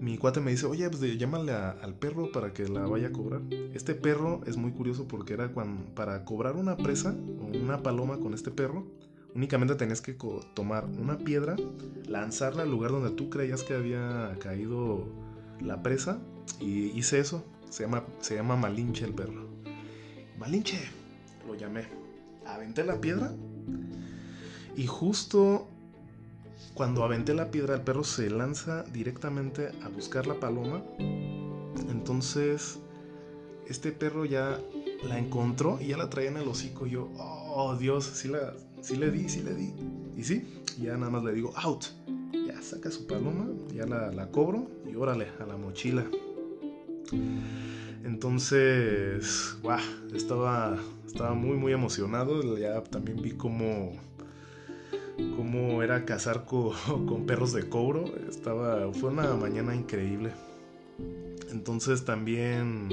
mi 0.00 0.18
cuate 0.18 0.40
me 0.40 0.50
dice, 0.50 0.66
oye, 0.66 0.88
pues 0.88 1.00
llámale 1.18 1.52
al 1.52 1.94
perro 1.94 2.32
para 2.32 2.52
que 2.52 2.68
la 2.68 2.86
vaya 2.86 3.08
a 3.08 3.12
cobrar. 3.12 3.42
Este 3.74 3.94
perro 3.94 4.40
es 4.46 4.56
muy 4.56 4.72
curioso 4.72 5.06
porque 5.06 5.34
era 5.34 5.52
cuando, 5.52 5.84
para 5.94 6.24
cobrar 6.24 6.56
una 6.56 6.76
presa 6.76 7.14
una 7.60 7.82
paloma 7.82 8.18
con 8.18 8.34
este 8.34 8.50
perro, 8.50 8.86
únicamente 9.34 9.74
tenías 9.74 10.00
que 10.00 10.16
tomar 10.54 10.86
una 10.86 11.18
piedra, 11.18 11.56
lanzarla 12.08 12.62
al 12.62 12.70
lugar 12.70 12.90
donde 12.90 13.10
tú 13.10 13.30
creías 13.30 13.62
que 13.62 13.74
había 13.74 14.36
caído 14.40 15.06
la 15.60 15.82
presa. 15.82 16.18
Y 16.60 16.86
hice 16.98 17.20
eso. 17.20 17.44
Se 17.70 17.84
llama, 17.84 18.04
se 18.20 18.34
llama 18.34 18.56
Malinche 18.56 19.04
el 19.04 19.14
perro. 19.14 19.51
Malinche, 20.42 20.80
lo 21.46 21.54
llamé. 21.54 21.84
Aventé 22.44 22.82
la 22.82 23.00
piedra 23.00 23.32
y 24.76 24.88
justo 24.88 25.68
cuando 26.74 27.04
aventé 27.04 27.32
la 27.32 27.52
piedra 27.52 27.76
el 27.76 27.82
perro 27.82 28.02
se 28.02 28.28
lanza 28.28 28.82
directamente 28.92 29.70
a 29.84 29.88
buscar 29.88 30.26
la 30.26 30.34
paloma. 30.40 30.82
Entonces 31.88 32.80
este 33.68 33.92
perro 33.92 34.24
ya 34.24 34.58
la 35.04 35.16
encontró 35.16 35.78
y 35.80 35.88
ya 35.88 35.96
la 35.96 36.10
traía 36.10 36.30
en 36.30 36.38
el 36.38 36.48
hocico. 36.48 36.86
yo, 36.86 37.08
oh 37.16 37.76
Dios, 37.76 38.04
sí, 38.04 38.26
la, 38.26 38.52
sí 38.80 38.96
le 38.96 39.12
di, 39.12 39.28
sí 39.28 39.42
le 39.42 39.54
di. 39.54 39.72
Y 40.16 40.24
sí, 40.24 40.64
ya 40.80 40.96
nada 40.96 41.10
más 41.12 41.22
le 41.22 41.34
digo, 41.34 41.52
out. 41.54 41.84
Ya 42.48 42.60
saca 42.60 42.90
su 42.90 43.06
paloma, 43.06 43.46
ya 43.72 43.86
la, 43.86 44.10
la 44.10 44.26
cobro 44.32 44.66
y 44.90 44.96
órale, 44.96 45.28
a 45.38 45.46
la 45.46 45.56
mochila. 45.56 46.04
Entonces, 48.04 49.56
estaba, 50.12 50.76
estaba 51.06 51.34
muy, 51.34 51.56
muy 51.56 51.72
emocionado. 51.72 52.58
Ya 52.58 52.82
también 52.82 53.22
vi 53.22 53.32
cómo, 53.32 53.92
cómo 55.36 55.82
era 55.82 56.04
cazar 56.04 56.44
con, 56.46 57.26
perros 57.26 57.52
de 57.52 57.68
cobro. 57.68 58.04
Estaba, 58.28 58.92
fue 58.92 59.10
una 59.10 59.34
mañana 59.34 59.74
increíble. 59.74 60.32
Entonces 61.52 62.04
también, 62.04 62.88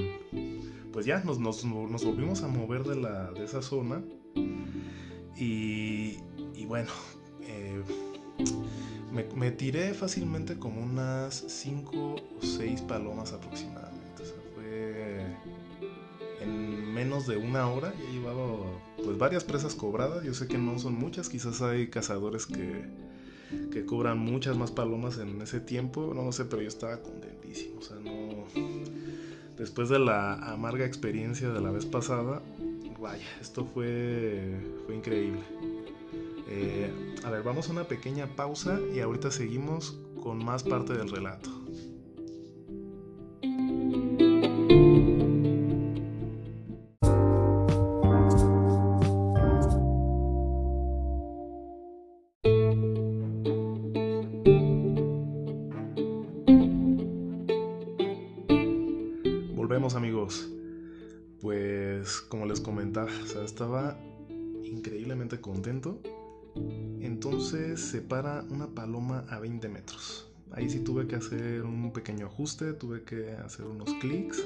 pues 0.91 1.06
ya 1.06 1.24
nos, 1.24 1.39
nos, 1.39 1.63
volvimos 1.63 2.43
a 2.43 2.48
mover 2.48 2.84
de, 2.84 2.95
la, 2.98 3.32
de 3.32 3.45
esa 3.45 3.62
zona. 3.62 4.04
Y, 5.36 6.17
y 6.54 6.65
bueno, 6.67 6.89
eh, 7.41 7.82
me, 9.12 9.24
me, 9.36 9.52
tiré 9.52 9.93
fácilmente 9.93 10.60
como 10.60 10.84
unas 10.84 11.34
5 11.34 11.98
o 11.98 12.17
6 12.41 12.82
palomas 12.82 13.32
aproximadamente 13.32 13.98
en 16.49 16.93
menos 16.93 17.27
de 17.27 17.38
una 17.38 17.69
hora 17.69 17.93
ya 17.97 18.09
he 18.09 18.13
llevado 18.13 18.65
pues 19.03 19.17
varias 19.17 19.43
presas 19.43 19.75
cobradas. 19.75 20.23
Yo 20.23 20.33
sé 20.33 20.47
que 20.47 20.57
no 20.57 20.77
son 20.79 20.95
muchas, 20.95 21.29
quizás 21.29 21.62
hay 21.62 21.88
cazadores 21.88 22.45
que, 22.45 22.85
que 23.71 23.85
cobran 23.85 24.19
muchas 24.19 24.57
más 24.57 24.71
palomas 24.71 25.17
en 25.17 25.41
ese 25.41 25.59
tiempo, 25.59 26.13
no 26.13 26.23
lo 26.23 26.31
sé, 26.31 26.45
pero 26.45 26.62
yo 26.62 26.67
estaba 26.67 26.97
contentísimo. 27.01 27.79
O 27.79 27.81
sea, 27.81 27.97
no. 27.97 28.45
Después 29.57 29.89
de 29.89 29.99
la 29.99 30.35
amarga 30.53 30.85
experiencia 30.85 31.49
de 31.49 31.62
la 31.62 31.71
vez 31.71 31.85
pasada, 31.85 32.41
vaya, 32.99 33.27
esto 33.41 33.65
fue, 33.65 34.57
fue 34.85 34.95
increíble. 34.95 35.41
Eh, 36.47 36.91
a 37.23 37.29
ver, 37.29 37.43
vamos 37.43 37.69
a 37.69 37.71
una 37.71 37.83
pequeña 37.83 38.27
pausa 38.35 38.79
y 38.93 38.99
ahorita 39.01 39.31
seguimos 39.31 39.99
con 40.23 40.43
más 40.43 40.63
parte 40.63 40.93
del 40.93 41.09
relato. 41.09 41.59
Entonces 68.10 68.10
se 68.10 68.10
para 68.10 68.43
una 68.50 68.67
paloma 68.67 69.24
a 69.30 69.39
20 69.39 69.69
metros. 69.69 70.28
Ahí 70.52 70.69
sí 70.69 70.80
tuve 70.80 71.08
que 71.08 71.15
hacer 71.15 71.62
un 71.62 71.93
pequeño 71.93 72.26
ajuste, 72.26 72.74
tuve 72.74 73.04
que 73.04 73.32
hacer 73.34 73.65
unos 73.65 73.93
clics. 74.02 74.43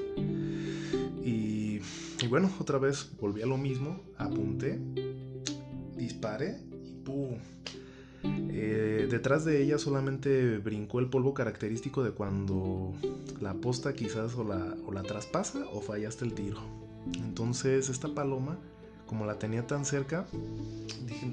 Y, 1.24 1.80
y 2.22 2.28
bueno, 2.30 2.52
otra 2.60 2.78
vez 2.78 3.10
volví 3.20 3.42
a 3.42 3.46
lo 3.46 3.58
mismo, 3.58 4.02
apunté, 4.18 4.80
disparé 5.96 6.60
y 6.84 7.06
¡pum! 7.06 7.38
Eh, 8.24 9.08
detrás 9.10 9.46
de 9.46 9.64
ella 9.64 9.78
solamente 9.78 10.58
brincó 10.58 11.00
el 11.00 11.10
polvo 11.10 11.34
característico 11.34 12.04
de 12.04 12.12
cuando 12.12 12.94
la 13.42 13.54
posta 13.54 13.94
quizás 13.94 14.36
o 14.36 14.44
la, 14.44 14.76
o 14.86 14.92
la 14.92 15.04
traspasa 15.04 15.66
o 15.72 15.82
fallaste 15.82 16.26
el 16.26 16.34
tiro. 16.34 16.60
Entonces 17.16 17.90
esta 17.90 18.10
paloma, 18.10 18.58
como 19.06 19.26
la 19.26 19.40
tenía 19.40 19.68
tan 19.68 19.86
cerca, 19.86 20.26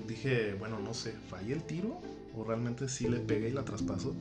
dije, 0.07 0.55
bueno, 0.59 0.79
no 0.81 0.95
sé, 0.95 1.13
fallé 1.29 1.55
el 1.55 1.63
tiro 1.63 2.01
o 2.37 2.45
realmente 2.45 2.89
sí 2.89 3.09
le 3.09 3.19
pegué 3.19 3.49
y 3.49 3.53
la 3.53 3.65
traspaso. 3.65 4.15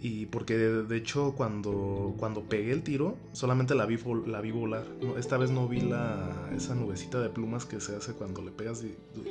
Y 0.00 0.26
porque 0.26 0.58
de, 0.58 0.96
hecho 0.96 1.34
cuando, 1.34 2.14
cuando 2.18 2.42
pegué 2.42 2.72
el 2.72 2.82
tiro, 2.82 3.16
solamente 3.32 3.74
la 3.74 3.86
vi, 3.86 3.98
la 4.26 4.40
vi 4.42 4.50
volar. 4.50 4.86
esta 5.16 5.38
vez 5.38 5.50
no 5.50 5.66
vi 5.66 5.80
la, 5.80 6.50
esa 6.54 6.74
nubecita 6.74 7.20
de 7.20 7.30
plumas 7.30 7.64
que 7.64 7.80
se 7.80 7.96
hace 7.96 8.12
cuando 8.12 8.42
le 8.42 8.50
pegas 8.50 8.84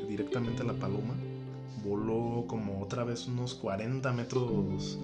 directamente 0.07 0.63
a 0.63 0.65
la 0.65 0.73
paloma 0.73 1.13
voló 1.83 2.45
como 2.47 2.81
otra 2.81 3.03
vez 3.03 3.27
unos 3.27 3.55
40 3.55 4.11
metros 4.13 4.99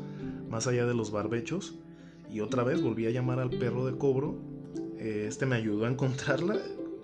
más 0.50 0.68
allá 0.68 0.86
de 0.86 0.94
los 0.94 1.12
barbechos 1.12 1.76
y 2.32 2.40
otra 2.40 2.64
vez 2.64 2.82
volví 2.82 3.06
a 3.08 3.12
llamar 3.12 3.40
al 3.40 3.50
perro 3.50 3.86
de 3.86 3.98
cobro. 3.98 4.36
Eh, 4.98 5.26
este 5.28 5.46
me 5.46 5.56
ayudó 5.56 5.86
a 5.86 5.90
encontrarla. 5.90 6.58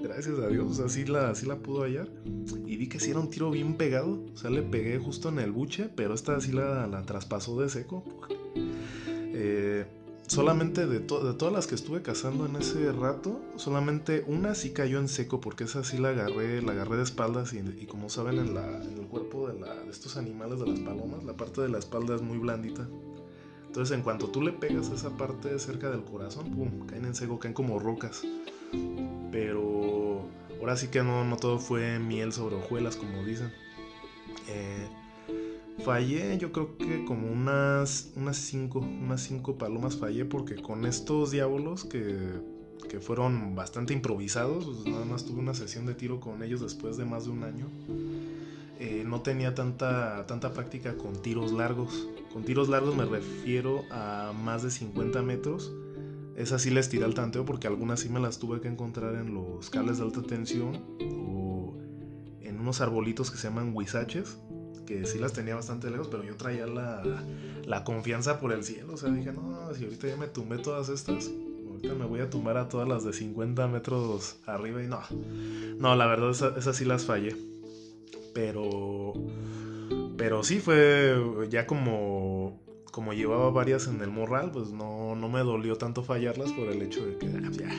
Gracias 0.08 0.40
a 0.40 0.48
Dios, 0.48 0.72
o 0.72 0.74
sea, 0.74 0.90
sí 0.90 1.06
la, 1.06 1.34
la 1.46 1.56
pudo 1.58 1.84
hallar. 1.84 2.08
Y 2.66 2.78
vi 2.78 2.88
que 2.88 3.00
sí 3.00 3.12
era 3.12 3.20
un 3.20 3.30
tiro 3.30 3.52
bien 3.52 3.76
pegado, 3.76 4.24
o 4.34 4.38
sea, 4.38 4.50
le 4.50 4.62
pegué 4.62 4.98
justo 5.00 5.30
en 5.30 5.40
el 5.40 5.52
buche, 5.52 5.90
pero 5.96 6.14
esta 6.14 6.40
sí 6.42 6.52
la, 6.52 6.88
la 6.88 7.04
traspasó 7.04 7.60
de 7.60 7.70
seco. 7.70 8.04
Eh, 9.38 9.86
solamente 10.28 10.88
de, 10.88 11.00
de, 11.00 11.06
todas 11.06 11.54
las 11.54 11.68
que 11.68 11.76
estuve 11.76 12.02
cazando 12.02 12.46
en 12.46 12.56
ese 12.56 12.92
rato, 12.92 13.42
solamente 13.58 14.24
una 14.28 14.56
sí 14.56 14.72
cayó 14.72 15.00
en 15.00 15.08
seco, 15.08 15.42
porque 15.42 15.66
esa 15.66 15.84
sí 15.84 15.98
la 15.98 16.10
agarré, 16.10 16.62
la 16.62 16.72
agarré 16.72 16.98
de 16.98 17.04
espaldas 17.04 17.54
y, 17.54 17.86
como 17.86 18.10
saben 18.10 18.40
en, 18.40 18.54
la, 18.54 18.82
en, 18.82 18.98
el 18.98 19.08
cuerpo 19.08 19.48
de, 19.48 19.60
la, 19.60 19.74
de 19.76 19.90
estos 19.90 20.18
animales, 20.18 20.60
de 20.60 20.68
las 20.68 20.80
palomas, 20.80 21.24
la 21.24 21.34
parte 21.34 21.62
de 21.62 21.70
la 21.70 21.80
espalda 21.80 22.16
es 22.16 22.22
muy 22.22 22.38
blandita. 22.38 22.88
Entonces 23.68 23.98
en 23.98 24.04
cuanto 24.04 24.28
tú 24.30 24.42
le 24.42 24.54
pegas 24.54 24.90
esa 24.90 25.10
parte 25.18 25.60
cerca 25.60 25.90
del 25.90 26.06
corazón, 26.06 26.50
pum, 26.52 26.88
caen 26.88 27.04
en 27.04 27.14
seco, 27.14 27.40
caen 27.40 27.54
como 27.54 27.78
rocas. 27.78 28.24
Pero 29.32 30.28
ahora 30.60 30.78
sí 30.78 30.88
que 30.88 31.04
no, 31.04 31.24
no 31.24 31.38
todo 31.38 31.60
fue 31.60 32.00
miel 32.00 32.32
sobre 32.32 32.56
hojuelas, 32.56 32.96
como 32.96 33.24
dicen. 33.24 33.52
Eh, 34.48 34.88
fallé, 35.84 36.38
yo 36.38 36.52
creo 36.52 36.78
que 36.78 37.06
como 37.06 37.32
unas, 37.32 38.12
unas 38.16 38.38
cinco, 38.38 38.80
unas 38.80 39.22
cinco 39.22 39.58
palomas 39.58 39.98
fallé 39.98 40.26
porque 40.26 40.56
con 40.56 40.86
estos 40.86 41.32
diablos 41.32 41.86
que, 41.86 42.18
que 42.90 43.00
fueron 43.00 43.56
bastante 43.56 43.94
improvisados, 43.94 44.66
pues 44.66 44.86
nada 44.86 45.06
más 45.06 45.26
tuve 45.26 45.40
una 45.40 45.54
sesión 45.54 45.86
de 45.86 45.94
tiro 45.94 46.20
con 46.20 46.44
ellos 46.44 46.62
después 46.62 46.98
de 46.98 47.06
más 47.06 47.26
de 47.26 47.32
un 47.32 47.44
año. 47.44 47.68
Eh, 48.80 49.04
no 49.06 49.22
tenía 49.22 49.56
tanta, 49.56 50.26
tanta 50.28 50.52
práctica 50.52 50.96
con 50.96 51.22
tiros 51.22 51.52
largos. 51.52 52.08
Con 52.34 52.44
tiros 52.44 52.68
largos 52.68 52.96
me 52.96 53.06
refiero 53.06 53.84
a 53.90 54.34
más 54.34 54.64
de 54.64 54.72
50 54.72 55.22
metros. 55.22 55.74
Esas 56.36 56.62
sí 56.62 56.70
les 56.70 56.90
tiré 56.90 57.06
al 57.06 57.14
tanteo 57.14 57.46
porque 57.46 57.68
algunas 57.68 58.02
sí 58.02 58.10
me 58.10 58.20
las 58.20 58.40
tuve 58.40 58.60
que 58.60 58.68
encontrar 58.68 59.16
en 59.16 59.34
los 59.34 59.70
cables 59.70 59.98
de 59.98 60.04
alta 60.04 60.22
tensión 60.22 60.84
o 61.02 61.78
en 62.42 62.60
unos 62.60 62.82
arbolitos 62.82 63.32
que 63.32 63.38
se 63.38 63.48
llaman 63.48 63.72
huizaches, 63.74 64.38
que 64.86 65.06
sí 65.06 65.18
las 65.18 65.34
tenía 65.34 65.56
bastante 65.56 65.90
lejos, 65.90 66.08
pero 66.10 66.24
yo 66.24 66.36
traía 66.36 66.68
la, 66.68 67.04
la 67.66 67.84
confianza 67.84 68.40
por 68.40 68.52
el 68.52 68.64
cielo. 68.64 68.94
O 68.94 68.98
sea, 68.98 69.10
dije, 69.12 69.32
no, 69.32 69.74
si 69.74 69.86
ahorita 69.86 70.08
ya 70.08 70.18
me 70.18 70.28
tumbé 70.28 70.58
todas 70.58 70.90
estas, 70.90 71.32
ahorita 71.70 71.96
me 71.96 72.06
voy 72.06 72.20
a 72.20 72.30
tumbar 72.30 72.58
a 72.58 72.68
todas 72.68 72.88
las 72.88 73.04
de 73.04 73.14
50 73.14 73.68
metros 73.68 74.38
arriba 74.46 74.84
y 74.84 74.88
no. 74.88 75.00
No, 75.78 75.96
la 75.96 76.06
verdad, 76.06 76.32
esas 76.58 76.76
sí 76.76 76.86
las 76.86 77.06
fallé. 77.06 77.36
Pero 78.34 79.14
pero 80.18 80.44
sí 80.44 80.60
fue 80.60 81.16
ya 81.50 81.68
como, 81.68 82.60
como 82.96 83.12
llevaba 83.12 83.52
varias 83.52 83.88
en 83.88 84.00
el 84.00 84.10
morral, 84.10 84.52
pues 84.52 84.72
no, 84.72 85.18
no 85.18 85.28
me 85.28 85.42
dolió 85.42 85.76
tanto 85.76 86.02
fallarlas 86.02 86.54
por 86.54 86.70
el 86.70 86.82
hecho 86.82 87.06
de 87.06 87.18
que 87.18 87.28
ah, 87.28 87.52
ya, 87.52 87.70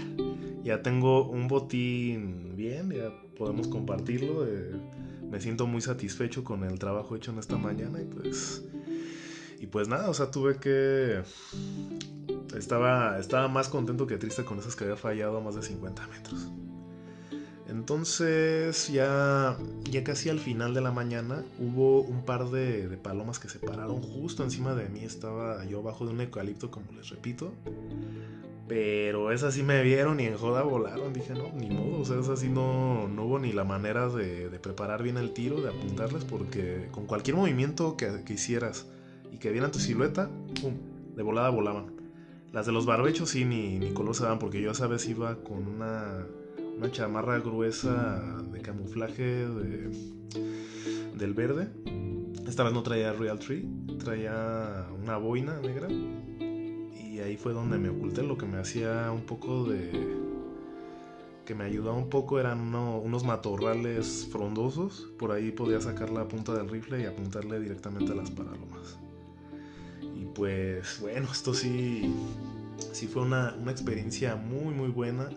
ya 0.63 0.83
tengo 0.83 1.27
un 1.27 1.49
botín 1.49 2.55
bien, 2.55 2.91
ya 2.91 3.11
podemos 3.39 3.67
compartirlo. 3.67 4.47
Eh, 4.47 4.79
me 5.31 5.41
siento 5.41 5.67
muy 5.67 5.81
satisfecho 5.81 6.45
con 6.45 6.65
el 6.65 6.79
trabajo 6.79 7.17
hecho 7.17 7.31
en 7.31 7.39
esta 7.39 7.57
mañana 7.57 7.99
y 8.03 8.05
pues... 8.05 8.63
Y 9.59 9.69
pues 9.69 9.89
nada, 9.89 10.11
o 10.11 10.13
sea, 10.13 10.31
tuve 10.31 10.59
que... 10.59 11.23
Estaba, 12.55 13.19
estaba 13.19 13.49
más 13.49 13.71
contento 13.71 14.07
que 14.07 14.19
triste 14.19 14.45
con 14.45 14.59
esas 14.59 14.77
que 14.77 14.85
había 14.85 14.97
fallado 14.97 15.39
a 15.39 15.41
más 15.41 15.55
de 15.55 15.63
50 15.63 16.09
metros. 16.09 16.51
Entonces 17.69 18.89
ya, 18.93 19.57
ya 19.91 20.05
casi 20.05 20.29
al 20.29 20.39
final 20.39 20.73
de 20.73 20.81
la 20.81 20.93
mañana 20.93 21.45
hubo 21.59 22.01
un 22.03 22.25
par 22.25 22.51
de, 22.51 22.97
palomas 23.03 23.41
que 23.41 23.49
se 23.49 23.59
pararon 23.59 24.01
justo 24.01 24.45
encima 24.45 24.75
de 24.75 24.89
mí. 24.89 25.01
Estaba 25.01 25.65
yo 25.65 25.83
bajo 25.83 26.07
de 26.07 26.13
un 26.13 26.21
eucalipto, 26.21 26.71
como 26.71 26.93
les 26.93 27.09
repito. 27.09 27.53
Pero 28.69 29.31
esas 29.31 29.55
sí 29.55 29.63
me 29.63 29.83
vieron 29.83 30.21
y 30.21 30.27
en 30.27 30.37
joda 30.37 30.63
volaron. 30.63 31.13
Dije, 31.13 31.35
no, 31.35 31.53
ni 31.53 31.69
modo. 31.69 32.01
O 32.01 32.05
sea, 32.05 32.19
esas 32.19 32.41
sí 32.41 32.49
no, 32.49 33.09
no 33.09 33.25
hubo 33.25 33.39
ni 33.39 33.53
la 33.53 33.65
manera 33.65 34.09
de, 34.09 34.49
preparar 34.61 35.03
bien 35.03 35.17
el 35.17 35.33
tiro, 35.33 35.61
de 35.61 35.71
apuntarles, 35.71 36.25
porque 36.25 36.89
con 36.93 37.07
cualquier 37.07 37.37
movimiento 37.37 37.97
que, 37.97 38.23
hicieras 38.29 38.87
y 39.33 39.39
que 39.39 39.51
vieran 39.51 39.73
tu 39.73 39.79
silueta, 39.79 40.31
¡pum! 40.61 40.75
De 41.17 41.23
volada 41.23 41.51
volaban. 41.51 41.95
Las 42.53 42.67
de 42.67 42.73
los 42.73 42.87
barbechos 42.87 43.31
sí, 43.31 43.45
ni, 43.45 43.79
ni 43.79 43.93
color 43.93 44.15
se 44.15 44.23
daban, 44.23 44.39
porque 44.39 44.61
yo 44.61 44.71
esa 44.71 44.87
vez 44.87 45.09
iba 45.09 45.37
con 45.43 45.67
una 45.67 46.27
una 46.77 46.91
chamarra 46.91 47.39
gruesa 47.39 48.23
de 48.53 48.61
camuflaje 48.61 49.23
de, 49.23 49.91
del 51.17 51.35
verde. 51.35 51.69
Esta 52.47 52.65
vez 52.65 52.73
no 52.73 52.83
traía 52.83 53.13
Real 53.13 53.39
Tree, 53.39 53.67
traía 53.99 54.87
una 55.03 55.17
boina 55.17 55.59
negra. 55.61 55.89
Y 55.91 57.19
ahí 57.21 57.37
fue 57.37 57.55
donde 57.55 57.79
me 57.79 57.89
oculté. 57.89 58.23
Lo 58.23 58.37
que 58.37 58.47
me 58.47 58.59
hacía 58.59 59.11
un 59.11 59.23
poco 59.23 59.65
de. 59.65 60.17
que 61.47 61.55
me 61.55 61.65
ayudaba 61.65 61.97
un 61.97 62.11
poco 62.11 62.39
eran 62.39 62.75
unos 62.75 63.25
matorrales 63.25 64.29
frondosos. 64.31 65.09
Por 65.19 65.33
ahí 65.33 65.51
podía 65.53 65.81
sacar 65.81 66.11
la 66.11 66.29
punta 66.29 66.53
del 66.55 66.69
rifle 66.69 67.01
y 67.01 67.07
apuntarle 67.07 67.59
directamente 67.59 68.13
a 68.13 68.17
las 68.17 68.31
paralomas. 68.31 68.99
Y 70.15 70.27
pues, 70.27 71.01
bueno, 71.01 71.29
esto 71.33 71.55
sí. 71.55 72.15
Sí 72.93 73.07
fue 73.07 73.23
una, 73.23 73.57
una 73.59 73.73
experiencia 73.73 74.37
muy, 74.37 74.75
muy 74.75 74.89
buena 74.89 75.31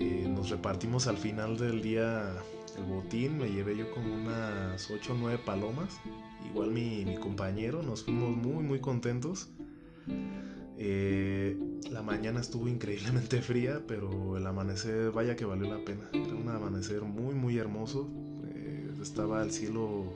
eh, 0.00 0.26
nos 0.26 0.48
repartimos 0.48 1.06
al 1.06 1.18
final 1.18 1.58
del 1.58 1.82
día 1.82 2.32
el 2.78 2.84
botín, 2.84 3.36
me 3.36 3.50
llevé 3.50 3.76
yo 3.76 3.90
como 3.90 4.14
unas 4.14 4.90
8 4.90 5.12
o 5.12 5.16
9 5.16 5.40
palomas, 5.44 6.00
igual 6.48 6.70
mi, 6.70 7.16
compañero, 7.16 7.82
nos 7.82 8.04
fuimos 8.04 8.34
muy 8.34 8.64
muy 8.64 8.80
contentos. 8.80 9.50
Eh, 10.78 11.58
la 11.90 12.00
mañana 12.00 12.40
estuvo 12.40 12.66
increíblemente 12.66 13.42
fría, 13.42 13.82
pero 13.86 14.38
el 14.38 14.46
amanecer, 14.46 15.10
vaya 15.10 15.36
que 15.36 15.44
valió 15.44 15.68
la 15.68 15.84
pena. 15.84 16.08
Era 16.14 16.34
un 16.34 16.48
amanecer 16.48 17.02
muy 17.02 17.34
muy 17.34 17.58
hermoso. 17.58 18.08
Eh, 18.54 18.90
estaba 19.02 19.42
el 19.42 19.50
cielo 19.52 20.14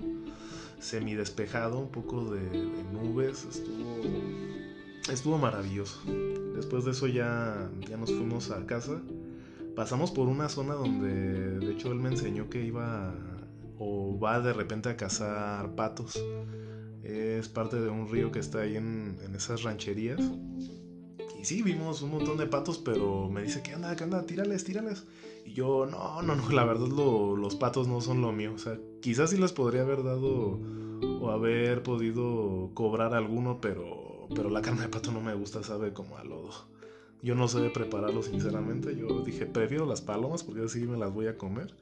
semi 0.81 1.15
despejado, 1.15 1.79
un 1.79 1.91
poco 1.91 2.33
de, 2.33 2.41
de, 2.41 2.85
nubes, 2.91 3.45
estuvo, 3.45 4.01
estuvo 5.13 5.37
maravilloso. 5.37 6.01
Después 6.55 6.87
de 6.87 6.93
eso 6.93 7.07
ya, 7.07 7.71
ya 7.87 7.99
nos 7.99 8.11
fuimos 8.11 8.51
a 8.51 8.65
casa 8.65 9.03
pasamos 9.75 10.11
por 10.11 10.29
una 10.29 10.49
zona 10.49 10.75
donde 10.75 11.59
de 11.59 11.73
hecho 11.73 11.91
él 11.93 11.99
me 11.99 12.11
enseñó 12.11 12.49
que 12.49 12.65
iba 12.65 13.15
o 13.79 14.19
va 14.19 14.41
de 14.41 14.53
repente 14.53 14.89
a 14.89 14.97
cazar 14.97 15.75
patos. 15.75 16.23
Es 17.03 17.49
parte 17.49 17.81
de 17.81 17.91
un 17.91 18.09
río 18.09 18.33
que 18.33 18.39
está 18.39 18.61
ahí 18.61 18.77
en, 18.77 19.19
esas 19.35 19.63
rancherías. 19.63 20.21
Y 21.39 21.45
sí, 21.45 21.63
vimos 21.63 22.01
un 22.01 22.13
montón 22.13 22.39
de 22.39 22.47
patos, 22.47 22.79
pero 22.79 23.29
me 23.29 23.43
dice, 23.43 23.63
¿qué 23.63 23.73
anda? 23.75 23.95
¿Qué 23.95 24.05
anda? 24.05 24.25
Tírales, 24.25 24.65
tírales. 24.65 25.05
Y 25.45 25.53
yo, 25.53 25.87
no, 25.87 26.23
no, 26.23 26.35
no, 26.35 26.49
la 26.51 26.65
verdad 26.65 26.89
los 26.89 27.55
patos 27.57 27.89
no 27.89 28.01
son 28.01 28.23
lo 28.23 28.33
mío. 28.33 28.53
O 28.55 28.59
sea, 28.59 28.79
quizás 29.03 29.31
sí 29.31 29.37
les 29.37 29.53
podría 29.53 29.83
haber 29.83 30.03
dado 30.03 30.59
o 31.21 31.31
haber 31.31 31.83
podido 31.83 32.71
cobrar 32.73 33.13
alguno, 33.13 33.61
pero, 33.61 34.27
pero 34.35 34.49
la 34.49 34.63
carne 34.63 34.83
de 34.83 34.89
pato 34.89 35.13
no 35.13 35.21
me 35.21 35.35
gusta, 35.35 35.63
sabe 35.63 35.93
como 35.93 36.17
a 36.17 36.25
lodo. 36.25 36.74
Yo 37.23 37.35
no 37.35 37.49
sé 37.49 37.71
prepararlo 37.71 38.23
sinceramente. 38.23 38.95
Yo 38.97 39.23
dije, 39.23 39.47
prefiero 39.47 39.87
las 39.87 40.01
palomas 40.01 40.43
porque 40.43 40.63
así 40.63 40.81
me 40.87 40.99
las 40.99 41.13
voy 41.13 41.27
a 41.27 41.39
comer. 41.39 41.75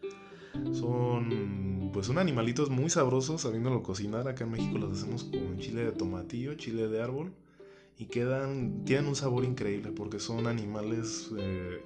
Son, 0.72 1.90
pues 1.92 2.06
son 2.06 2.18
animalitos 2.18 2.70
muy 2.70 2.90
sabrosos 2.90 3.40
sabiéndolo 3.40 3.82
cocinar. 3.82 4.28
Acá 4.28 4.44
en 4.44 4.52
México 4.52 4.78
los 4.78 4.98
hacemos 4.98 5.24
con 5.24 5.58
chile 5.58 5.84
de 5.84 5.92
tomatillo, 5.92 6.54
chile 6.54 6.88
de 6.88 7.02
árbol. 7.02 7.32
Y 7.98 8.06
quedan, 8.06 8.84
tienen 8.84 9.06
un 9.06 9.16
sabor 9.16 9.44
increíble 9.44 9.92
porque 9.92 10.18
son 10.18 10.46
animales 10.46 11.30
eh, 11.38 11.80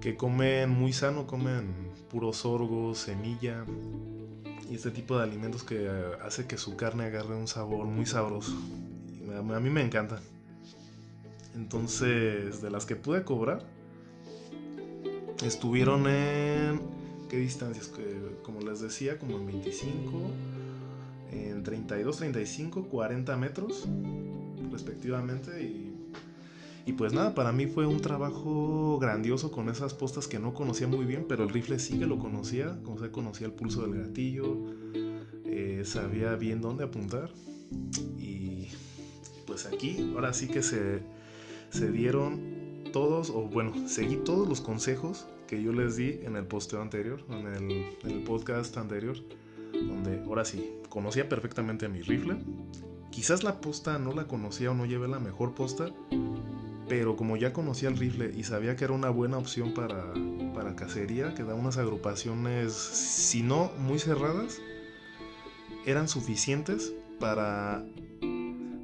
que 0.00 0.16
comen 0.16 0.70
muy 0.70 0.92
sano, 0.92 1.26
comen 1.26 1.74
puro 2.10 2.32
sorgo, 2.32 2.94
semilla 2.94 3.64
y 4.72 4.74
este 4.74 4.90
tipo 4.90 5.18
de 5.18 5.24
alimentos 5.24 5.64
que 5.64 5.88
hace 6.24 6.46
que 6.46 6.56
su 6.56 6.76
carne 6.76 7.04
agarre 7.04 7.34
un 7.34 7.46
sabor 7.46 7.86
muy 7.86 8.06
sabroso. 8.06 8.52
A 9.36 9.60
mí 9.60 9.70
me 9.70 9.82
encanta. 9.82 10.20
Entonces, 11.54 12.62
de 12.62 12.70
las 12.70 12.86
que 12.86 12.96
pude 12.96 13.24
cobrar, 13.24 13.64
estuvieron 15.44 16.06
en. 16.06 16.80
¿Qué 17.28 17.38
distancias? 17.38 17.90
Como 18.42 18.60
les 18.60 18.80
decía, 18.80 19.18
como 19.18 19.38
en 19.38 19.46
25, 19.46 20.30
en 21.32 21.62
32, 21.62 22.16
35, 22.16 22.84
40 22.88 23.36
metros, 23.36 23.88
respectivamente. 24.70 25.62
Y, 25.62 25.94
y 26.84 26.92
pues 26.92 27.12
nada, 27.12 27.34
para 27.34 27.52
mí 27.52 27.66
fue 27.66 27.86
un 27.86 28.00
trabajo 28.00 28.98
grandioso 28.98 29.50
con 29.50 29.68
esas 29.68 29.94
postas 29.94 30.28
que 30.28 30.38
no 30.38 30.52
conocía 30.52 30.88
muy 30.88 31.06
bien, 31.06 31.24
pero 31.28 31.44
el 31.44 31.50
rifle 31.50 31.78
sí 31.78 31.98
que 31.98 32.06
lo 32.06 32.18
conocía. 32.18 32.78
Como 32.82 32.98
se 32.98 33.10
conocía 33.10 33.46
el 33.46 33.52
pulso 33.54 33.82
del 33.82 34.02
gatillo, 34.02 34.58
eh, 35.46 35.82
sabía 35.84 36.34
bien 36.34 36.60
dónde 36.60 36.84
apuntar. 36.84 37.30
Y 38.18 38.68
pues 39.46 39.66
aquí, 39.66 40.12
ahora 40.14 40.34
sí 40.34 40.48
que 40.48 40.62
se 40.62 41.02
se 41.72 41.90
dieron 41.90 42.84
todos, 42.92 43.30
o 43.30 43.48
bueno, 43.48 43.72
seguí 43.88 44.16
todos 44.16 44.48
los 44.48 44.60
consejos 44.60 45.26
que 45.48 45.62
yo 45.62 45.72
les 45.72 45.96
di 45.96 46.20
en 46.22 46.36
el 46.36 46.44
posteo 46.44 46.82
anterior, 46.82 47.24
en 47.30 47.46
el, 47.46 48.22
podcast 48.24 48.76
anterior, 48.76 49.16
donde 49.72 50.22
ahora 50.24 50.44
sí, 50.44 50.70
conocía 50.88 51.28
perfectamente 51.28 51.88
mi 51.88 52.02
rifle. 52.02 52.36
Quizás 53.10 53.42
la 53.42 53.60
posta 53.60 53.98
no 53.98 54.12
la 54.12 54.26
conocía 54.26 54.70
o 54.70 54.74
no 54.74 54.86
llevé 54.86 55.08
la 55.08 55.18
mejor 55.18 55.54
posta, 55.54 55.88
pero 56.88 57.16
como 57.16 57.36
ya 57.36 57.52
conocía 57.52 57.88
el 57.88 57.96
rifle 57.96 58.32
y 58.36 58.44
sabía 58.44 58.76
que 58.76 58.84
era 58.84 58.92
una 58.92 59.10
buena 59.10 59.38
opción 59.38 59.72
para, 59.72 60.12
para 60.54 60.76
cacería, 60.76 61.34
que 61.34 61.42
da 61.42 61.54
unas 61.54 61.78
agrupaciones, 61.78 62.72
si 62.74 63.42
no 63.42 63.72
muy 63.78 63.98
cerradas, 63.98 64.60
eran 65.86 66.08
suficientes 66.08 66.92
para, 67.18 67.84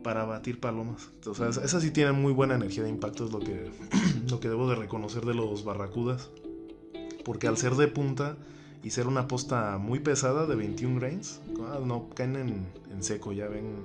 para 0.03 0.25
batir 0.25 0.61
palomas. 0.61 1.11
O 1.27 1.35
sea, 1.35 1.49
esas 1.49 1.83
sí 1.83 1.91
tienen 1.91 2.21
muy 2.21 2.33
buena 2.33 2.55
energía 2.55 2.83
de 2.83 2.91
impacto, 2.91 3.25
es 3.25 3.33
lo 3.33 3.41
que, 3.41 3.71
lo 4.31 4.41
que 4.41 4.49
debo 4.49 4.69
de 4.69 4.77
reconocer 4.77 5.25
de 5.25 5.35
los 5.35 5.65
barracudas. 5.65 6.31
Porque 7.25 7.47
al 7.47 7.57
ser 7.57 7.75
de 7.75 7.89
punta 7.89 8.37
y 8.83 8.91
ser 8.91 9.07
una 9.07 9.29
posta 9.29 9.79
muy 9.79 10.01
pesada 10.01 10.47
de 10.47 10.55
21 10.55 11.01
grains, 11.01 11.41
ah, 11.61 11.79
no 11.85 12.09
caen 12.15 12.37
en, 12.37 12.67
en 12.91 13.03
seco, 13.03 13.33
ya 13.33 13.49
ven 13.49 13.85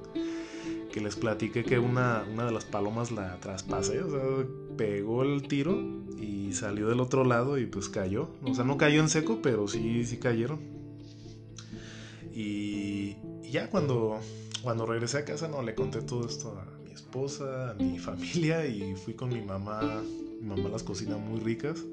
que 0.93 1.01
les 1.01 1.15
platiqué 1.15 1.63
que 1.63 1.79
una, 1.79 2.23
una 2.31 2.45
de 2.45 2.51
las 2.51 2.65
palomas 2.65 3.11
la 3.11 3.37
traspasé, 3.39 4.01
o 4.03 4.11
sea, 4.11 4.47
pegó 4.77 5.23
el 5.23 5.47
tiro 5.47 5.81
y 6.19 6.53
salió 6.53 6.87
del 6.87 6.99
otro 6.99 7.25
lado 7.25 7.57
y 7.57 7.65
pues 7.65 7.89
cayó. 7.89 8.29
O 8.43 8.53
sea, 8.53 8.63
no 8.63 8.77
cayó 8.77 9.01
en 9.01 9.09
seco, 9.09 9.39
pero 9.41 9.67
sí, 9.67 10.05
sí 10.05 10.17
cayeron. 10.17 10.59
Y, 12.33 13.15
ya 13.51 13.69
cuando, 13.69 14.19
cuando 14.63 14.85
regresé 14.85 15.19
a 15.19 15.25
casa, 15.25 15.47
no, 15.49 15.61
le 15.61 15.75
conté 15.75 16.01
todo 16.01 16.25
esto 16.25 16.57
a 16.57 16.83
mi 16.83 16.91
esposa, 16.91 17.71
a 17.71 17.73
mi 17.73 17.99
familia 17.99 18.65
y 18.65 18.95
fui 18.95 19.13
con 19.13 19.29
mi 19.29 19.41
mamá. 19.41 20.01
Mi 20.39 20.47
mamá 20.49 20.69
las 20.69 20.83
cocina 20.83 21.17
muy 21.17 21.39
ricas. 21.39 21.83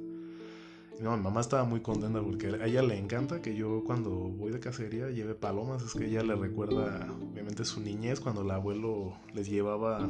No, 1.01 1.17
mi 1.17 1.23
mamá 1.23 1.41
estaba 1.41 1.65
muy 1.65 1.81
contenta 1.81 2.21
porque 2.21 2.49
a 2.49 2.67
ella 2.67 2.83
le 2.83 2.99
encanta 2.99 3.41
que 3.41 3.57
yo 3.57 3.83
cuando 3.85 4.11
voy 4.11 4.53
de 4.53 4.61
cacería 4.61 5.09
lleve 5.11 5.35
palomas. 5.35 5.83
Es 5.83 5.95
que 5.95 6.07
ella 6.07 6.23
le 6.23 6.35
recuerda, 6.37 7.09
obviamente, 7.33 7.65
su 7.65 7.81
niñez 7.81 8.21
cuando 8.21 8.43
el 8.43 8.51
abuelo 8.51 9.15
les 9.35 9.49
llevaba 9.49 10.07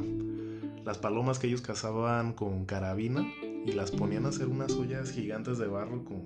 las 0.85 0.97
palomas 0.97 1.39
que 1.39 1.47
ellos 1.47 1.61
cazaban 1.61 2.33
con 2.33 2.65
carabina 2.65 3.25
y 3.65 3.71
las 3.71 3.91
ponían 3.91 4.25
a 4.25 4.29
hacer 4.29 4.47
unas 4.47 4.73
ollas 4.73 5.11
gigantes 5.11 5.57
de 5.59 5.67
barro 5.67 6.03
con, 6.03 6.23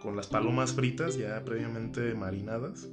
con 0.00 0.14
las 0.14 0.28
palomas 0.28 0.74
fritas 0.74 1.16
ya 1.16 1.42
previamente 1.44 2.14
marinadas 2.14 2.86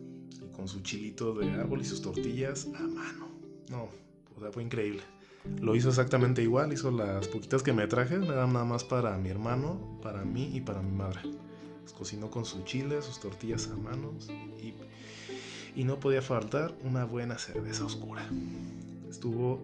con 0.55 0.67
su 0.67 0.81
chilito 0.81 1.33
de 1.33 1.51
árbol 1.51 1.81
y 1.81 1.85
sus 1.85 2.01
tortillas 2.01 2.67
a 2.75 2.81
mano. 2.81 3.27
No, 3.69 3.89
o 4.35 4.39
sea, 4.39 4.51
fue 4.51 4.63
increíble. 4.63 5.01
Lo 5.61 5.75
hizo 5.75 5.89
exactamente 5.89 6.41
igual, 6.41 6.71
hizo 6.71 6.89
las 6.89 7.27
poquitas 7.27 7.63
que 7.63 7.73
me 7.73 7.85
traje, 7.87 8.15
eran 8.15 8.53
nada 8.53 8.65
más 8.65 8.83
para 8.83 9.17
mi 9.17 9.29
hermano, 9.29 9.99
para 10.01 10.23
mí 10.23 10.49
y 10.53 10.61
para 10.61 10.81
mi 10.81 10.91
madre. 10.91 11.19
cocinó 11.97 12.31
con 12.31 12.45
su 12.45 12.63
chile, 12.63 13.01
sus 13.01 13.19
tortillas 13.19 13.67
a 13.67 13.75
manos 13.75 14.29
y, 14.61 14.73
y 15.79 15.83
no 15.83 15.99
podía 15.99 16.21
faltar 16.21 16.73
una 16.83 17.03
buena 17.03 17.37
cerveza 17.37 17.85
oscura. 17.85 18.25
Estuvo 19.09 19.61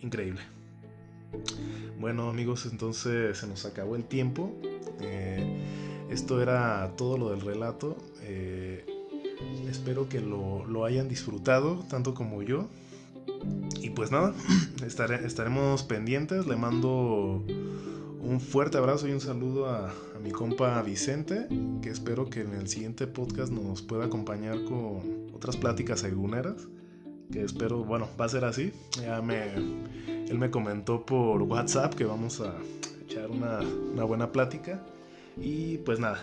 increíble. 0.00 0.40
Bueno 1.98 2.30
amigos, 2.30 2.66
entonces 2.66 3.38
se 3.38 3.46
nos 3.46 3.66
acabó 3.66 3.96
el 3.96 4.04
tiempo. 4.04 4.52
Eh, 5.00 6.06
esto 6.10 6.40
era 6.40 6.94
todo 6.96 7.18
lo 7.18 7.30
del 7.30 7.40
relato. 7.40 7.96
Eh, 8.22 8.86
espero 9.68 10.08
que 10.08 10.20
lo, 10.20 10.66
lo 10.66 10.84
hayan 10.84 11.08
disfrutado 11.08 11.84
tanto 11.88 12.14
como 12.14 12.42
yo. 12.42 12.68
Y 13.80 13.90
pues 13.90 14.10
nada, 14.10 14.34
estaremos 15.24 15.82
pendientes. 15.82 16.46
Le 16.46 16.56
mando 16.56 17.44
un 18.20 18.40
fuerte 18.40 18.78
abrazo 18.78 19.08
y 19.08 19.12
un 19.12 19.20
saludo 19.20 19.68
a, 19.68 19.92
mi 20.22 20.32
compa 20.32 20.82
Vicente, 20.82 21.46
que 21.80 21.90
espero 21.90 22.28
que 22.28 22.40
en 22.40 22.52
el 22.54 22.68
siguiente 22.68 23.06
podcast 23.06 23.52
nos 23.52 23.82
pueda 23.82 24.06
acompañar 24.06 24.64
con 24.64 25.30
otras 25.32 25.56
pláticas 25.56 26.00
seguneras. 26.00 26.68
Que 27.30 27.44
espero, 27.44 27.84
bueno, 27.84 28.08
va 28.20 28.24
a 28.24 28.28
ser 28.28 28.44
así. 28.44 28.72
Ya 29.00 29.22
me, 29.22 29.54
él 29.54 30.38
me 30.38 30.50
comentó 30.50 31.06
por 31.06 31.42
WhatsApp 31.42 31.94
que 31.94 32.04
vamos 32.04 32.40
a 32.40 32.54
echar 33.04 33.30
una, 33.30 33.60
una 33.60 34.04
buena 34.04 34.32
plática. 34.32 34.82
Y 35.36 35.78
pues 35.78 36.00
nada, 36.00 36.20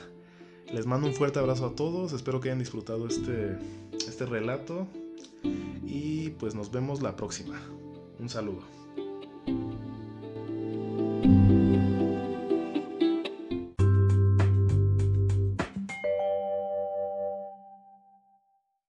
les 0.74 0.86
mando 0.86 1.08
un 1.08 1.14
fuerte 1.14 1.40
abrazo 1.40 1.68
a 1.68 1.76
todos. 1.76 2.14
Espero 2.14 2.40
que 2.40 2.50
hayan 2.50 2.60
disfrutado 2.60 3.08
este, 3.08 3.58
este 4.08 4.26
relato. 4.26 4.88
Y 5.86 6.32
pues 6.32 6.56
nos 6.56 6.72
vemos 6.72 7.02
la 7.02 7.16
próxima. 7.16 7.60
Un 8.20 8.30
saludo. 8.30 8.62